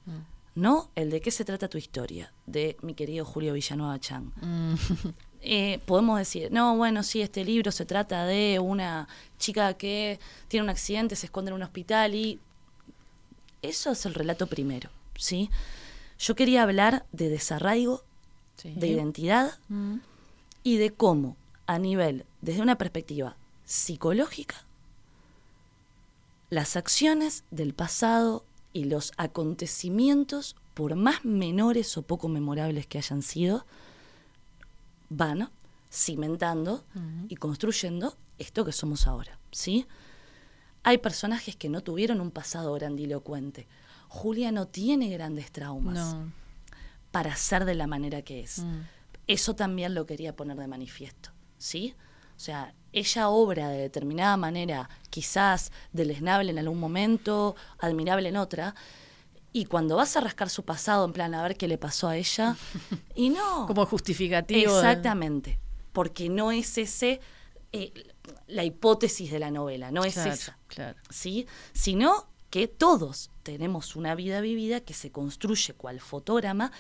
[0.55, 0.91] ¿No?
[0.97, 4.33] El de qué se trata tu historia, de mi querido Julio Villanueva Chan.
[4.41, 4.75] Mm.
[5.45, 9.09] Eh, podemos decir, no, bueno, sí, este libro se trata de una
[9.41, 12.39] chica que tiene un accidente, se esconde en un hospital y
[13.61, 15.51] eso es el relato primero, ¿sí?
[16.21, 18.05] Yo quería hablar de desarraigo,
[18.55, 18.73] Sí.
[18.77, 19.97] de identidad Mm.
[20.63, 21.37] y de cómo,
[21.67, 24.65] a nivel, desde una perspectiva psicológica,
[26.53, 33.23] las acciones del pasado y los acontecimientos, por más menores o poco memorables que hayan
[33.23, 33.65] sido,
[35.09, 35.49] van
[35.91, 36.85] cimentando
[37.31, 39.87] y construyendo esto que somos ahora, ¿sí?
[40.83, 43.67] Hay personajes que no tuvieron un pasado grandilocuente.
[44.09, 46.33] Julia no tiene grandes traumas No.
[47.13, 48.59] para ser de la manera que es.
[48.59, 48.81] Mm.
[49.27, 51.95] Eso también lo quería poner de manifiesto, ¿sí?
[52.37, 58.75] O sea, ella obra de determinada manera, quizás deleznable en algún momento, admirable en otra,
[59.53, 62.17] y cuando vas a rascar su pasado, en plan, a ver qué le pasó a
[62.17, 62.57] ella,
[63.15, 63.67] y no.
[63.67, 64.75] Como justificativo.
[64.77, 65.59] Exactamente,
[65.93, 67.21] porque no es ese
[67.73, 67.93] eh,
[68.47, 70.59] la hipótesis de la novela, no es Claro, esa.
[70.69, 70.99] claro.
[71.11, 71.47] ¿sí?
[71.73, 76.71] Sino que todos tenemos una vida vivida que se construye cual fotograma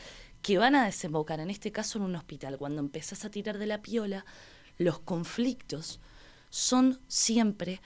[0.42, 2.59] que van a desembocar, en este caso, en un hospital.
[2.59, 4.25] Cuando empezás a tirar de la piola,
[4.79, 6.01] los conflictos
[6.51, 7.81] son siempre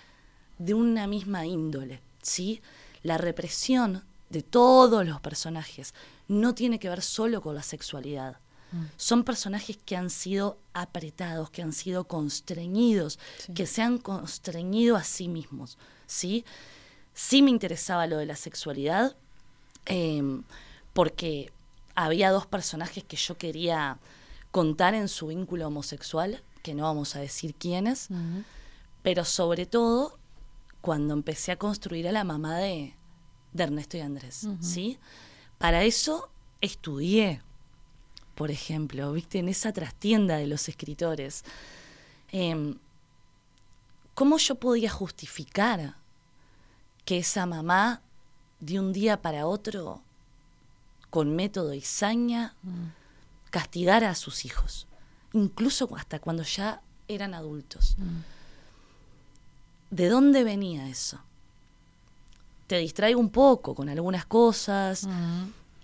[0.58, 2.60] de una misma índole, ¿sí?
[3.02, 5.94] La represión de todos los personajes
[6.28, 8.38] no tiene que ver solo con la sexualidad.
[8.96, 13.54] Son personajes que han sido apretados, que han sido constreñidos, Sí.
[13.54, 16.44] que se han constreñido a sí mismos, ¿sí?
[17.14, 19.16] Sí me interesaba lo de la sexualidad,
[19.86, 20.42] em,
[20.92, 21.52] porque
[21.94, 23.98] había dos personajes que yo quería
[24.50, 28.08] contar en su vínculo homosexual, que no vamos a decir quiénes,
[29.04, 30.18] pero sobre todo
[30.80, 32.96] cuando empecé a construir a la mamá de,
[33.52, 34.98] de Ernesto y Andrés, ¿sí?
[35.58, 36.28] Para eso
[36.60, 37.40] estudié,
[38.34, 41.44] por ejemplo, viste, en esa trastienda de los escritores.
[42.32, 42.80] Em,
[44.16, 45.94] ¿Cómo yo podía justificar
[47.04, 48.02] que esa mamá
[48.58, 50.02] de un día para otro,
[51.10, 52.56] con método y saña,
[53.50, 54.88] castigara a sus hijos,
[55.32, 57.96] incluso hasta cuando ya eran adultos?
[59.90, 61.20] ¿De dónde venía eso?
[62.66, 65.00] Te distraigo un poco con algunas cosas.
[65.00, 65.08] Sí,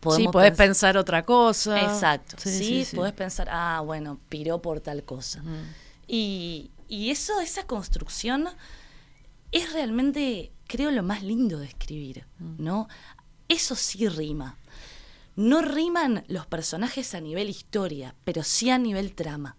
[0.00, 1.80] podemos podés pens- pensar otra cosa.
[1.80, 2.36] Exacto.
[2.38, 5.40] Sí, Sí, sí, podés pensar, ah, bueno, piró por tal cosa.
[5.40, 5.50] Ujú.
[6.08, 8.48] Y, y eso, esa construcción,
[9.52, 12.24] es realmente, creo, lo más lindo de escribir,
[12.58, 12.88] ¿no?
[13.48, 14.56] Eso sí rima.
[15.36, 19.56] No riman los personajes a nivel historia, pero sí a nivel trama.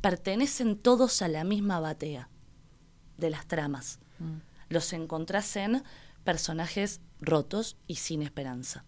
[0.00, 2.28] Pertenecen todos a la misma batea
[3.18, 3.98] de las tramas.
[4.68, 5.82] Los encontrás en
[6.24, 8.84] personajes rotos y sin esperanza.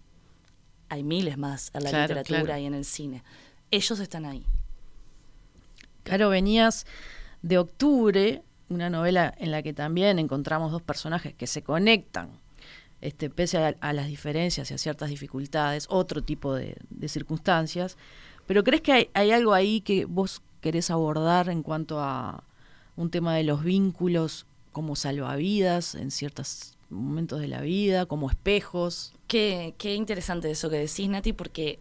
[0.88, 2.61] Hay miles más en la Claro, literatura claro.
[2.62, 3.22] y en el cine.
[3.70, 4.44] Ellos están ahí.
[6.02, 6.87] Claro, venías
[7.42, 12.31] de octubre, una novela en la que también encontramos dos personajes que se conectan,
[13.00, 17.96] este, pese a, las diferencias y a ciertas dificultades, otro tipo de, circunstancias.
[18.46, 22.42] Pero ¿crees que hay, algo ahí que vos querés abordar en cuanto a
[22.96, 29.12] un tema de los vínculos como salvavidas en ciertos momentos de la vida, como espejos?
[29.26, 31.78] Qué, qué interesante eso que decís, Nati, porque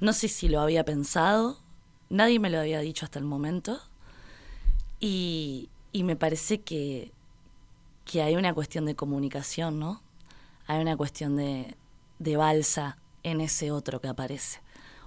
[0.00, 1.58] no sé si lo había pensado,
[2.08, 3.80] nadie me lo había dicho hasta el momento,
[5.00, 7.12] y, y me parece que,
[8.04, 10.00] que hay una cuestión de comunicación, ¿no?
[10.66, 11.76] Hay una cuestión de,
[12.18, 14.60] de balsa en ese otro que aparece.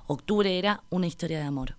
[0.08, 1.76] Octubre era una historia de amor.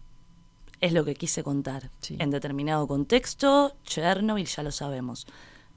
[0.81, 1.91] Es lo que quise contar.
[2.01, 2.17] Sí.
[2.19, 5.27] En determinado contexto, Chernobyl ya lo sabemos.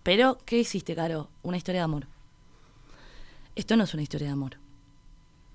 [0.03, 1.29] Pero, ¿qué hiciste, Caro?
[1.43, 2.07] Una historia de amor.
[3.55, 4.57] Esto no es una historia de amor.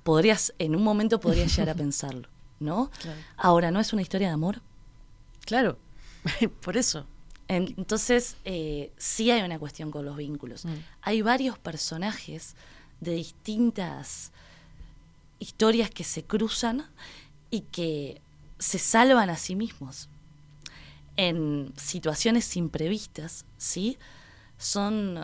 [0.03, 2.29] Podrías, en un momento podrías llegar a pensarlo,
[2.61, 2.91] ¿no?
[3.01, 3.21] Claro.
[3.37, 4.63] Ahora, ¿no es una historia de amor?
[5.45, 5.79] Claro,
[6.63, 7.07] por eso.
[7.49, 10.65] En- Entonces, eh, sí hay una cuestión con los vínculos.
[10.65, 10.75] Mm.
[11.03, 12.55] Hay varios personajes
[13.01, 14.33] de distintas
[15.39, 16.87] historias que se cruzan
[17.51, 18.21] y que
[18.59, 20.09] se salvan a sí mismos
[21.17, 23.99] en situaciones imprevistas, ¿sí?
[24.59, 25.17] Son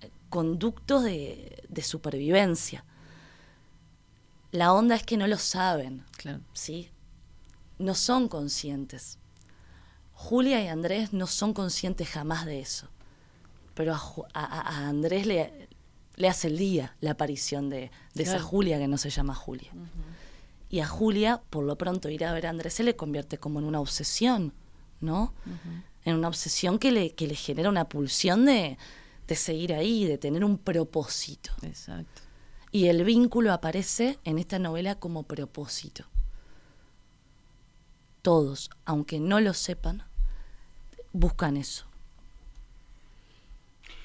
[0.00, 2.84] eh, conductos de, de supervivencia.
[4.52, 6.40] La onda es que no lo saben, Claro.
[6.54, 6.90] ¿sí?
[7.78, 9.18] No son conscientes.
[10.20, 12.88] Julia y Andrés no son conscientes jamás de eso.
[13.74, 13.98] Pero a,
[14.34, 15.68] a- Andrés le,
[16.16, 18.40] le hace el día la aparición de, de esa.
[18.40, 19.70] Julia que no se llama Julia.
[20.70, 23.60] Y a Julia, por lo pronto, ir a ver a Andrés se le convierte como
[23.60, 24.52] en una obsesión,
[25.00, 25.32] ¿no?
[26.04, 28.76] En una obsesión que le, que le genera una pulsión de,
[29.28, 31.52] de seguir ahí, de tener un propósito.
[31.62, 32.22] Exacto.
[32.72, 36.04] Y el vínculo aparece en esta novela como propósito.
[38.22, 40.02] Todos, aunque no lo sepan,
[41.18, 41.84] buscan eso.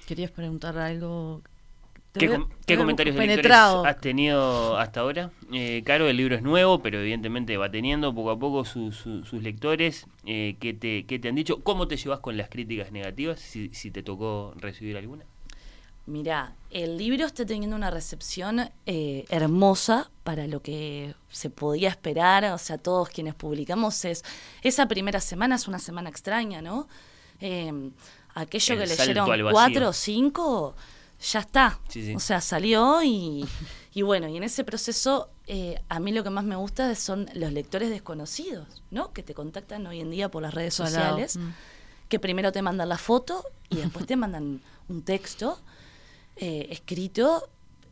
[0.07, 1.41] ¿Querías preguntar algo?
[2.13, 2.47] ¿Qué, com-
[2.77, 3.51] comentarios de lectores
[3.85, 5.31] has tenido hasta ahora?
[5.51, 9.23] Eh, Caro, el libro es nuevo, pero evidentemente va teniendo poco a poco su- su-
[9.23, 10.05] sus lectores.
[10.25, 11.63] Eh, ¿qué, te, qué te han dicho?
[11.63, 13.39] ¿Cómo te llevas con las críticas negativas?
[13.39, 15.25] Si, si te tocó recibir alguna.
[16.05, 22.43] Mirá, el libro está teniendo una recepción eh, hermosa para lo que se podía esperar.
[22.45, 24.23] O sea, todos quienes publicamos es.
[24.63, 26.87] Esa primera semana es una semana extraña, ¿no?
[27.39, 27.71] Eh,
[28.35, 30.75] aquello El que leyeron cuatro o cinco,
[31.21, 31.79] ya está.
[31.87, 32.15] Sí, sí.
[32.15, 33.45] O sea, salió y,
[33.93, 37.29] y bueno, y en ese proceso eh, a mí lo que más me gusta son
[37.33, 39.13] los lectores desconocidos, ¿no?
[39.13, 41.49] Que te contactan hoy en día por las redes sociales Mm.
[42.09, 45.59] que primero te mandan la foto y después te mandan un texto
[46.35, 47.49] eh, escrito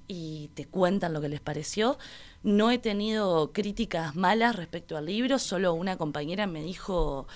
[0.07, 1.97] y te cuentan lo que les pareció.
[2.43, 7.27] No he tenido críticas malas respecto al libro, solo una compañera me dijo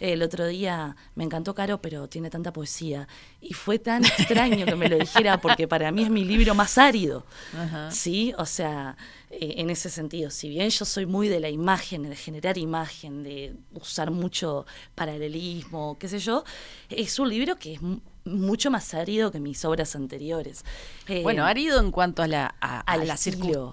[0.00, 3.06] el otro día, me encantó Caro, pero tiene tanta poesía.
[3.40, 6.76] Y fue tan extraño que me lo dijera porque para mí es mi libro más
[6.76, 7.24] árido.
[7.56, 7.92] Ajá.
[7.92, 8.96] Sí, o sea,
[9.30, 13.22] eh, en ese sentido, si bien yo soy muy de la imagen, de generar imagen,
[13.22, 16.42] de usar mucho paralelismo, qué sé yo,
[16.88, 17.80] es un libro que es
[18.24, 20.64] mucho más árido que mis obras anteriores.
[21.08, 23.16] Eh, Bueno, árido en cuanto a la, a, a al la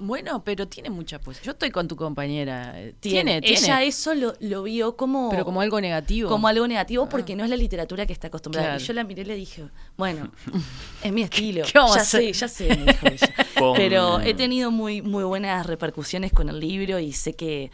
[0.01, 1.43] Bueno, pero tiene mucha poesía.
[1.43, 2.79] Yo estoy con tu compañera.
[2.79, 3.57] eh, tiene, Tiene, tiene.
[3.57, 5.29] ella eso lo, lo vio como...
[5.29, 6.29] pero como algo negativo.
[6.29, 8.67] Como algo negativo porque no es la literatura que está acostumbrada.
[8.69, 8.81] Claro.
[8.83, 9.63] Y yo la miré y le dije,
[9.97, 10.31] bueno,
[11.03, 11.63] es mi estilo.
[11.65, 12.21] ¿Qué vamos ya a hacer?
[12.21, 13.33] sé, ya sé, me dijo ella.
[13.75, 17.71] Pero he tenido muy, muy buenas repercusiones con el libro y sé que,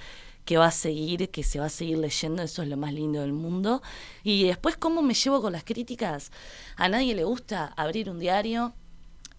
[0.47, 3.19] que va a seguir, que se va a seguir leyendo, eso es lo más lindo
[3.19, 3.81] del mundo.
[4.23, 6.31] Y después, ¿cómo me llevo con las críticas?
[6.77, 8.73] A nadie le gusta abrir un diario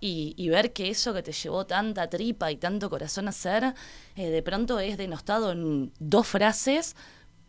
[0.01, 3.75] y, y ver que eso que te llevó tanta tripa y tanto corazón a hacer,
[4.17, 6.95] eh, de pronto es denostado en dos frases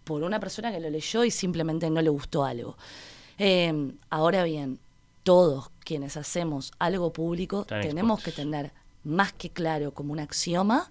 [0.06, 2.78] por una persona que lo leyó y simplemente no le gustó algo.
[3.40, 4.80] Eh, ahora bien,
[5.24, 8.72] todos quienes hacemos algo público Están tenemos que tener
[9.04, 10.90] más que claro como un axioma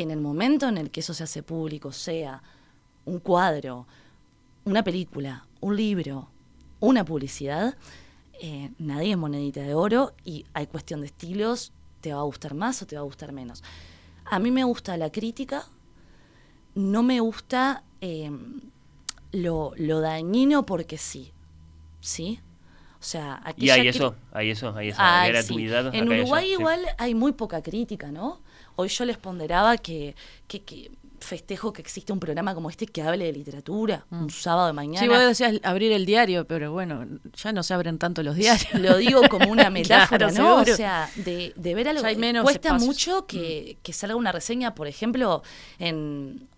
[0.00, 2.42] que en el momento en el que eso se hace público, sea
[3.04, 3.86] un cuadro,
[4.64, 6.30] una película, un libro,
[6.80, 7.76] una publicidad,
[8.40, 12.54] eh, nadie es monedita de oro y hay cuestión de estilos, te va a gustar
[12.54, 13.62] más o te va a gustar menos.
[14.24, 15.66] A mí me gusta la crítica,
[16.74, 18.30] no me gusta eh,
[19.32, 21.30] lo, lo dañino porque sí,
[22.00, 22.40] ¿sí?
[22.98, 25.94] O sea, Y aquella hay eso, hay eso, hay esa Ay, gratuidad.
[25.94, 26.52] En y allá, Uruguay sí.
[26.52, 28.40] igual hay muy poca crítica, ¿no?
[28.80, 30.14] Hoy yo les ponderaba que,
[30.48, 30.90] que, que
[31.20, 35.00] festejo que existe un programa como este que hable de literatura, un sábado de mañana.
[35.00, 38.72] Sí, vos decías abrir el diario, pero bueno, ya no se abren tanto los diarios.
[38.80, 40.54] Lo digo como una metáfora, Claro, ¿no?
[40.56, 40.72] seguro.
[40.72, 42.04] O sea, de, de ver algo.
[42.06, 42.86] Hay menos Cuesta espacios.
[42.86, 45.42] mucho que, que salga una reseña, por ejemplo,
[45.78, 46.48] en,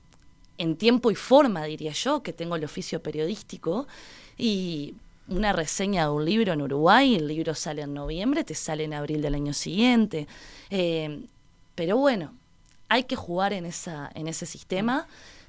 [0.59, 3.89] en tiempo y forma, diría yo, que tengo el oficio periodístico,
[4.39, 4.95] y
[5.27, 8.95] una reseña de un libro en Uruguay, el libro sale en noviembre, te sale en
[8.95, 10.29] abril del año siguiente.
[10.71, 11.25] Eh,
[11.75, 12.35] pero bueno,
[12.89, 15.07] hay que jugar en, esa, en ese sistema,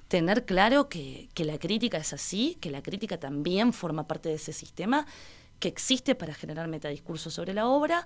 [0.08, 4.36] tener claro que, que la crítica es así, que la crítica también forma parte de
[4.36, 5.06] ese sistema,
[5.60, 8.06] que existe para generar metadiscurso sobre la obra,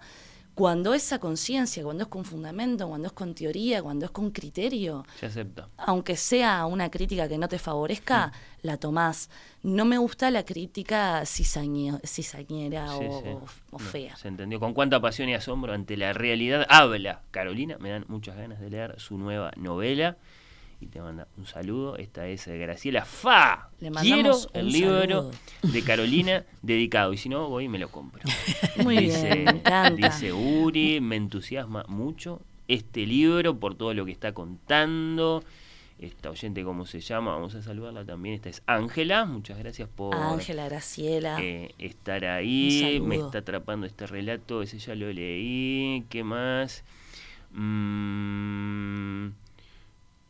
[0.58, 5.06] cuando esa conciencia, cuando es con fundamento, cuando es con teoría, cuando es con criterio,
[5.20, 5.68] Se acepta.
[5.78, 8.32] aunque sea una crítica que no te favorezca,
[8.64, 9.30] la tomás.
[9.62, 13.28] No me gusta la crítica cizañe- cizañera Sí, o, sí.
[13.70, 14.16] o No, fea.
[14.18, 14.60] Se entendió.
[14.60, 17.78] Con cuánta pasión y asombro ante la realidad habla Carolina.
[17.80, 20.18] Me dan muchas ganas de leer su nueva novela.
[20.80, 21.98] Y te manda un saludo.
[21.98, 23.70] Esta es eh, Graciela Fa.
[23.80, 25.32] Le Quiero el libro saludo.
[25.64, 27.14] de Carolina dedicado.
[27.14, 28.22] Y si no, voy y me lo compro.
[28.84, 29.92] Muy dice, bien, me.
[30.08, 35.44] Dice Uri, me entusiasma mucho este libro por todo lo que está contando.
[36.00, 37.32] esta oyente, ¿cómo se llama?
[37.32, 38.36] Vamos a saludarla también.
[38.36, 39.26] Esta es Ángela.
[39.26, 41.42] Muchas gracias por Ángela, Graciela.
[41.42, 43.00] eh, estar ahí.
[43.04, 44.62] Me está atrapando este relato.
[44.62, 46.06] Ese ya lo leí.
[46.10, 46.84] ¿Qué más?
[47.52, 49.30] Mm,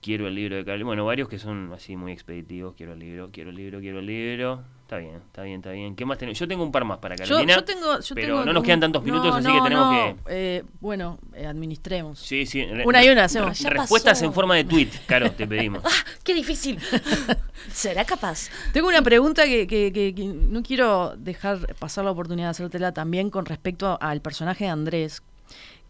[0.01, 0.83] quiero el libro de Carl.
[0.83, 2.75] Bueno, varios que son así muy expeditivos.
[2.75, 4.61] Quiero el libro, quiero el libro, quiero el libro.
[4.83, 5.95] Está bien, está bien, está bien.
[5.97, 6.39] ¿Qué más tenemos?
[6.39, 7.55] Yo tengo un par más para Carolina.
[7.55, 9.85] yo tengo, yo pero tengo no nos quedan tantos minutos, no, así no, que tenemos
[9.91, 9.91] no.
[9.91, 10.15] que.
[10.29, 12.19] Eh, bueno, eh, administremos.
[12.19, 12.65] Sí, sí.
[12.85, 13.59] Una y una hacemos.
[13.59, 14.25] Ya Respuestas pasó.
[14.25, 15.81] en forma de tweet, Caro, te pedimos.
[15.85, 15.89] ¡Ah!
[16.23, 16.79] ¡Qué difícil!
[17.73, 18.49] ¿Será capaz?
[18.71, 22.93] Tengo una pregunta que, que- que- que no quiero dejar pasar la oportunidad de hacértela
[22.93, 25.21] también con respecto al personaje de Andrés.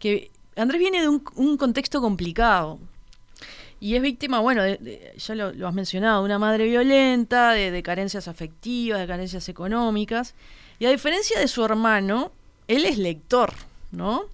[0.00, 2.80] Que Andrés viene de un, un contexto complicado.
[3.80, 8.98] Y es víctima, bueno, ya lo, has mencionado, de una madre violenta, de, carencias afectivas,
[8.98, 10.34] de carencias económicas.
[10.78, 12.32] Y a diferencia de su hermano,
[12.66, 13.52] él es lector,
[13.92, 14.24] ¿no?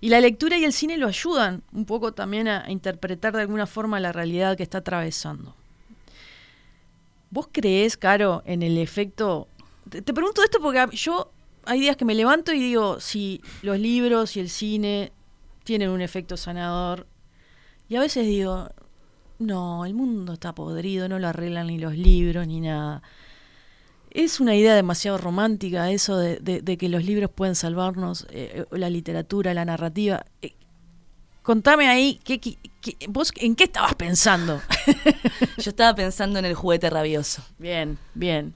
[0.00, 3.66] Y la lectura y el cine lo ayudan un poco también a, interpretar de alguna
[3.66, 5.54] forma la realidad que está atravesando.
[7.30, 9.48] ¿Vos creés, Caro, en el efecto...
[9.88, 11.30] Te, pregunto esto porque yo
[11.64, 15.12] hay días que me levanto y digo, si los libros y el cine
[15.64, 17.06] tienen un efecto sanador.
[17.88, 18.68] Y a veces digo,
[19.38, 23.02] no, el mundo está podrido, no lo arreglan ni los libros ni nada.
[24.10, 28.64] Es una idea demasiado romántica eso de, de- de que los libros pueden salvarnos, eh,
[28.70, 30.24] eh, la literatura, la narrativa.
[30.42, 30.54] Eh,
[31.42, 34.60] contame ahí, ¿qué, qué- qué- ¿vos en qué estabas pensando?
[35.58, 37.42] Yo estaba pensando en el juguete rabioso.
[37.58, 38.54] bien, bien.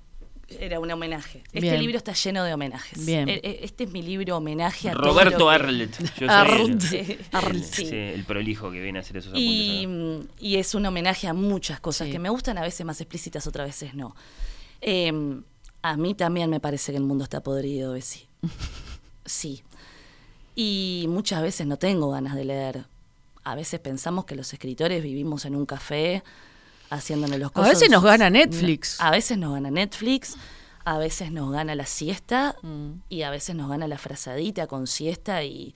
[0.60, 1.38] Era un homenaje.
[1.46, 1.78] Este Bien.
[1.80, 3.04] libro está lleno de homenajes.
[3.04, 3.28] Bien.
[3.28, 5.98] E- e- Este es mi libro homenaje a todo Roberto que- Arlet.
[6.18, 6.82] Yo soy Arlt.
[6.92, 7.86] el, sí.
[7.86, 10.30] sí, prolijo que viene a hacer esos Y, apuntes.
[10.40, 12.12] y es un homenaje a muchas cosas Sí.
[12.12, 14.14] que me gustan, a veces más explícitas, otras veces no.
[14.80, 15.12] Eh,
[15.82, 18.26] a mí también me parece que el mundo está podrido, Bessie.
[19.24, 19.62] Sí.
[20.54, 22.84] Y muchas veces no tengo ganas de leer.
[23.44, 26.22] A veces pensamos que los escritores vivimos en un café
[26.94, 27.70] haciéndonos los A cosas.
[27.74, 29.00] veces nos gana Netflix.
[29.00, 30.36] A veces nos gana Netflix,
[30.84, 33.00] a veces nos gana la siesta Mm.
[33.08, 35.74] y a veces nos gana la frazadita con siesta y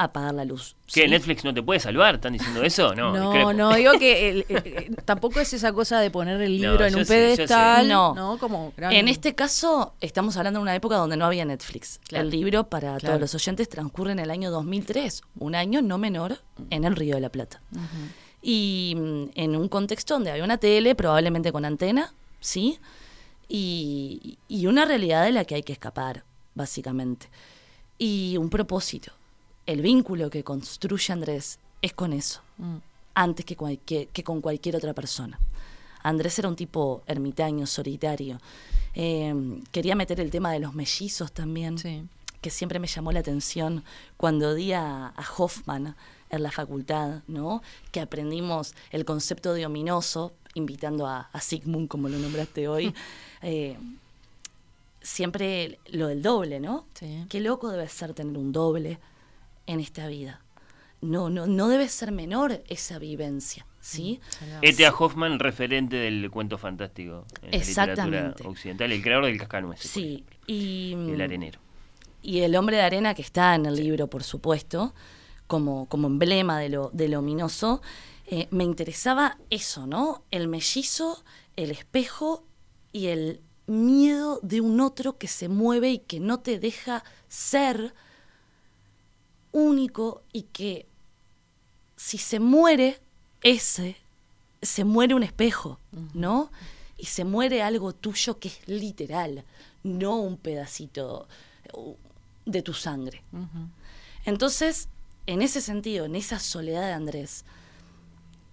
[0.00, 0.76] apagar la luz.
[0.86, 1.02] ¿Qué?
[1.02, 1.08] ¿sí?
[1.08, 2.14] ¿Netflix no te puede salvar?
[2.14, 2.94] ¿Están diciendo eso?
[2.94, 6.60] No, No, no, digo que el- el- el- tampoco es esa cosa de poner el
[6.62, 7.88] No, libro en un sé, pedestal.
[7.88, 8.36] No.
[8.38, 11.98] Como gran- En este caso, estamos hablando de una época donde no había Netflix.
[12.06, 12.22] Claro.
[12.26, 13.06] El libro, para Claro.
[13.06, 16.38] todos los oyentes, transcurre en el año 2003, un año no menor
[16.70, 17.60] en el Río de la Plata.
[18.42, 22.78] Y mm, en un contexto donde había una tele, probablemente con antena, ¿sí?
[23.48, 26.24] Y, y una realidad de la que hay que escapar,
[26.54, 27.28] básicamente.
[27.98, 29.12] Y un propósito.
[29.66, 32.76] El vínculo que construye Andrés es con eso Mm,
[33.14, 35.38] antes que, cualquier- que con cualquier otra persona.
[36.02, 38.40] Andrés era un tipo ermitaño, solitario.
[38.94, 39.32] Eh,
[39.70, 42.02] quería meter el tema de los mellizos también, sí.
[42.40, 43.84] que siempre me llamó la atención
[44.16, 45.94] cuando di a, a Hoffman
[46.30, 47.62] en la facultad, ¿no?
[47.92, 52.94] Que aprendimos el concepto de ominoso, invitando a, a Sigmund, como lo nombraste hoy.
[53.40, 53.76] Eh,
[55.00, 56.86] siempre lo del doble, ¿no?
[56.94, 57.24] Sí.
[57.28, 58.98] Qué loco debe ser tener un doble
[59.66, 60.40] en esta vida.
[61.00, 64.20] No, no, no debe ser menor esa vivencia, ¿sí?
[64.62, 64.90] E.T.A.
[64.92, 68.16] Hoffman, referente del cuento fantástico en la Exactamente.
[68.16, 69.88] literatura occidental, el creador del cascanueces.
[69.88, 71.60] Sí, y, El arenero.
[72.20, 74.92] y el hombre de arena que está en el libro, por supuesto,
[75.48, 77.82] como, como emblema de lo, de lo ominoso,
[78.28, 80.22] eh, me interesaba eso, ¿no?
[80.30, 81.24] El mellizo,
[81.56, 82.44] el espejo
[82.92, 87.94] y el miedo de un otro que se mueve y que no te deja ser
[89.52, 90.86] único y que
[91.96, 93.00] si se muere
[93.42, 93.96] ese,
[94.62, 95.78] se muere un espejo,
[96.14, 96.50] ¿no?
[96.96, 99.44] Y se muere algo tuyo que es literal,
[99.82, 101.28] no un pedacito
[101.72, 101.94] uh,
[102.44, 103.22] de tu sangre.
[104.24, 104.88] Entonces,
[105.28, 107.44] en ese sentido, en esa soledad de Andrés,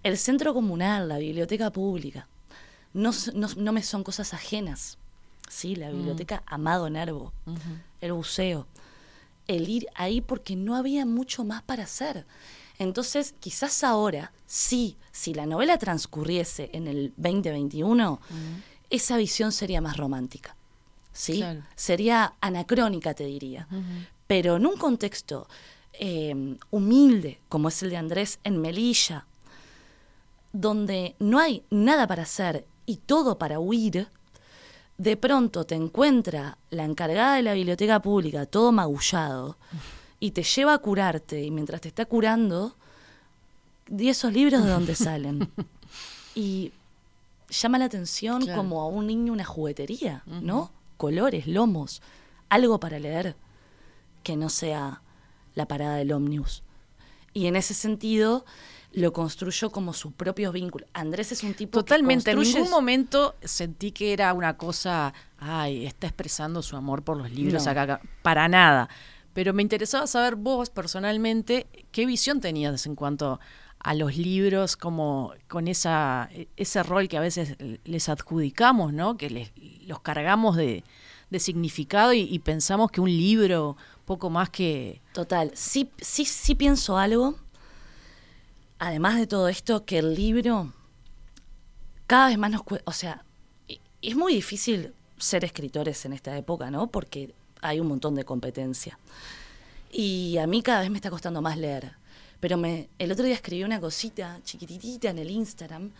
[0.02, 2.28] el centro comunal, la biblioteca pública,
[2.92, 4.98] no, no- no me son cosas ajenas.
[5.48, 7.32] Sí, la biblioteca Amado Nervo,
[8.00, 8.66] el buceo,
[9.46, 12.26] el ir ahí porque no había mucho más para hacer.
[12.78, 18.20] Entonces, quizás ahora, sí, si la novela transcurriese en el 2021,
[18.90, 20.54] esa visión sería más romántica.
[21.12, 21.38] ¿sí?
[21.38, 21.62] Claro.
[21.74, 23.66] Sería anacrónica, te diría.
[24.26, 25.48] Pero en un contexto
[25.98, 29.26] eh, humilde, como es el de Andrés en Melilla,
[30.52, 34.08] donde no hay nada para hacer y todo para huir,
[34.98, 39.56] de pronto te encuentra la encargada de la biblioteca pública, todo magullado,
[40.20, 42.74] y te lleva a curarte, y mientras te está curando,
[43.90, 45.50] ¿y esos libros de dónde salen?
[46.38, 46.70] Y
[47.48, 48.58] llama la atención Claro.
[48.60, 50.70] como a un niño una juguetería, ¿no?
[50.98, 52.02] Colores, lomos,
[52.50, 53.34] algo para leer
[54.22, 55.00] que no sea
[55.56, 56.62] la parada del ómnibus.
[57.32, 58.44] Y en ese sentido,
[58.92, 60.88] lo construyó como sus propios vínculos.
[60.94, 65.84] Andrés es un tipo Totalmente, que en ningún momento sentí que era una cosa, ay,
[65.84, 67.70] está expresando su amor por los libros No.
[67.72, 68.00] acá, acá.
[68.22, 68.88] para nada.
[69.34, 73.38] Pero me interesaba saber vos personalmente qué visión tenías en cuanto
[73.80, 79.18] a los libros, como con esa, ese rol que a veces les adjudicamos, ¿no?
[79.18, 79.52] Que les,
[79.86, 80.82] los cargamos de,
[81.28, 83.76] de significado y, y pensamos que un libro,
[84.06, 85.02] poco más que...
[85.12, 87.36] Total, sí, sí, sí pienso algo,
[88.78, 90.72] además de todo esto, que el libro
[92.06, 93.24] cada vez más nos o sea,
[94.00, 96.86] es muy difícil ser escritores en esta época, ¿no?
[96.86, 98.98] Porque hay un montón de competencia.
[99.90, 101.92] Y a mí cada vez me está costando más leer.
[102.38, 105.90] Pero me, el otro día escribí una cosita chiquititita en el Instagram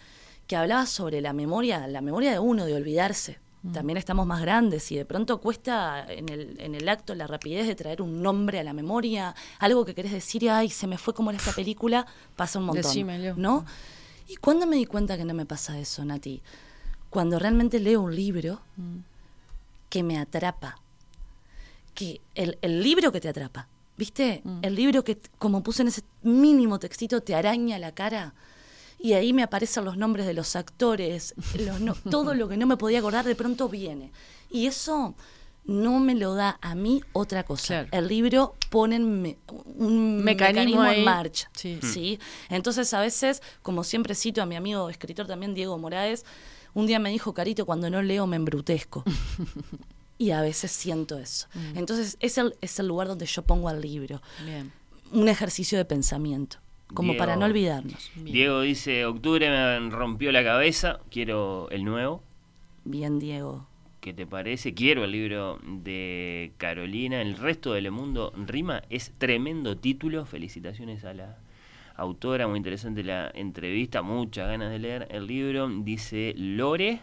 [0.46, 3.38] que hablaba sobre la memoria, la memoria de uno, de olvidarse.
[3.72, 7.66] También estamos más grandes y de pronto cuesta en el, en el acto la rapidez
[7.66, 11.14] de traer un nombre a la memoria, algo que querés decir ay, se me fue
[11.14, 12.06] como en esta película,
[12.36, 12.82] pasa un montón.
[12.82, 13.34] Decímelo.
[13.36, 13.64] ¿No?
[14.28, 16.42] ¿Y cuándo me di cuenta que no me pasa eso, Nati?
[17.10, 18.60] Cuando realmente leo un libro
[19.88, 20.78] que me atrapa.
[21.94, 23.68] Que el, el libro que te atrapa.
[23.96, 24.42] ¿Viste?
[24.60, 28.34] El libro que, como puse en ese mínimo textito, te araña la cara.
[28.98, 32.66] Y ahí me aparecen los nombres de los actores, los no- todo lo que no
[32.66, 34.10] me podía acordar de pronto viene.
[34.50, 35.14] Y eso
[35.64, 37.66] no me lo da a mí otra cosa.
[37.66, 37.88] Claro.
[37.92, 39.38] El libro pone en me-
[39.76, 41.50] un Mecanismo en marcha.
[41.54, 41.78] Sí.
[41.82, 42.18] ¿sí?
[42.48, 46.24] Entonces, a veces, como siempre cito a mi amigo escritor también, Diego Moraes,
[46.72, 49.02] un día me dijo, Carito, cuando no leo me embrutezco.
[50.18, 51.48] y a veces siento eso.
[51.54, 51.78] Mm.
[51.78, 54.22] Entonces, es el, es el lugar donde yo pongo al libro.
[54.44, 54.72] Bien.
[55.12, 56.58] Un ejercicio de pensamiento,
[56.94, 57.18] como Diego.
[57.18, 58.10] para no olvidarnos.
[58.16, 62.22] Diego dice, octubre me rompió la cabeza, quiero el nuevo.
[62.84, 63.66] Bien, Diego.
[64.06, 64.72] ¿Qué te parece?
[64.72, 67.20] Quiero el libro de Carolina.
[67.20, 68.82] El resto del mundo rima.
[68.88, 70.24] Es tremendo título.
[70.24, 71.38] Felicitaciones a la
[71.96, 72.46] autora.
[72.46, 74.02] Muy interesante la entrevista.
[74.02, 75.68] Muchas ganas de leer el libro.
[75.68, 77.00] Dice Lore.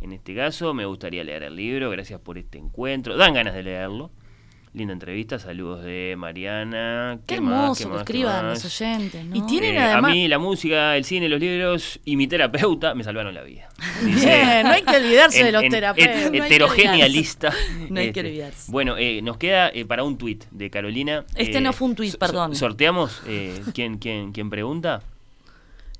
[0.00, 1.90] En este caso, me gustaría leer el libro.
[1.90, 3.18] Gracias por este encuentro.
[3.18, 4.10] Dan ganas de leerlo.
[4.72, 5.40] Linda entrevista.
[5.40, 7.18] Saludos de Mariana.
[7.26, 7.96] Qué, hermoso ¿Qué que más?
[7.96, 9.36] ¿Qué escriban los oyentes, ¿no?
[9.36, 12.94] Y tienen Eh, además- A mí la música, el cine, los libros y mi terapeuta
[12.94, 13.68] me salvaron la vida.
[14.04, 16.16] Bien, no hay que olvidarse de los terapeutas.
[16.16, 17.12] No hay que heterogénea olvidarse.
[17.16, 17.52] lista.
[17.90, 18.70] No hay que Este, olvidarse.
[18.70, 21.24] Bueno, eh, nos queda eh, para un tuit de Carolina.
[21.34, 22.54] Este eh, no fue un tuit, perdón.
[22.54, 23.22] ¿Sorteamos?
[23.26, 25.02] Eh, ¿quién, quién, quién pregunta?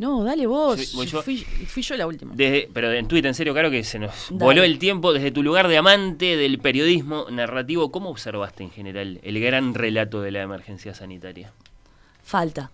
[0.01, 0.93] No, dale vos.
[0.93, 1.23] Yo.
[1.23, 2.33] Fui, fui yo la última.
[2.35, 4.43] Desde, pero en tuit, en serio, claro que se nos Dale.
[4.43, 5.13] voló el tiempo.
[5.13, 10.23] Desde tu lugar de amante del periodismo narrativo, ¿cómo observaste en general el gran relato
[10.23, 11.53] de la emergencia sanitaria?
[12.25, 12.71] Falta.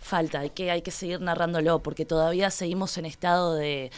[0.00, 3.90] Falta, hay que, hay que seguir narrándolo porque todavía seguimos en estado de,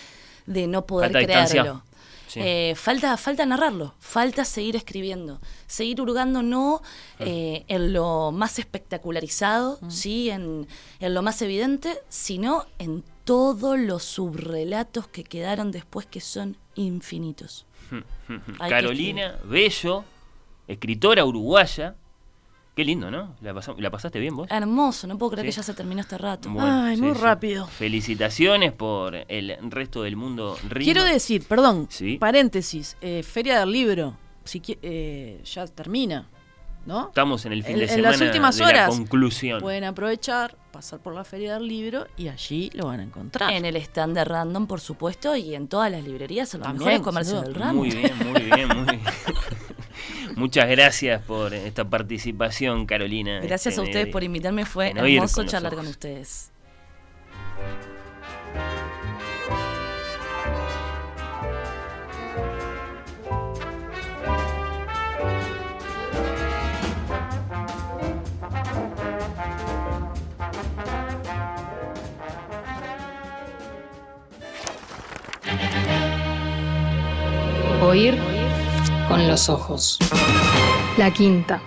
[0.46, 1.82] de no poder Falta distancia.
[2.28, 2.40] Sí.
[2.42, 6.82] Eh, falta, falta narrarlo, falta seguir escribiendo, seguir hurgando no
[7.18, 10.68] eh, en lo más espectacularizado, sí, en,
[11.00, 17.66] en lo más evidente, sino en todos los subrelatos que quedaron después que son infinitos.
[17.90, 20.04] Hay que Carolina Bello,
[20.66, 21.96] escritora uruguaya.
[22.78, 23.34] Qué lindo, ¿no?
[23.40, 24.46] ¿La, pasaste bien vos?
[24.48, 25.50] Hermoso, no puedo creer Sí.
[25.50, 26.48] que ya se terminó este rato.
[26.48, 27.66] Bueno, Ay, muy rápido.
[27.66, 30.56] Felicitaciones por el resto del mundo.
[30.68, 30.84] Rima.
[30.84, 32.18] Quiero decir, perdón, Sí.
[32.18, 36.28] paréntesis, eh, Feria del Libro, si eh, ya termina,
[36.86, 37.08] ¿no?
[37.08, 39.60] Estamos en el fin En- de en semana las últimas de la horas conclusión.
[39.60, 43.50] Pueden aprovechar, pasar por la Feria del Libro y allí lo van a encontrar.
[43.54, 46.84] En el stand de Random, por supuesto, y en todas las librerías, en los También,
[46.90, 47.80] mejores comercios del ramo.
[47.80, 49.00] Muy bien, muy bien, muy bien.
[50.38, 53.40] Muchas gracias por esta participación, Carolina.
[53.40, 56.52] Gracias Este, a ustedes por invitarme, fue hermoso con charlar con ustedes.
[77.82, 78.27] Oír
[79.28, 79.98] los ojos.
[80.96, 81.60] La quinta.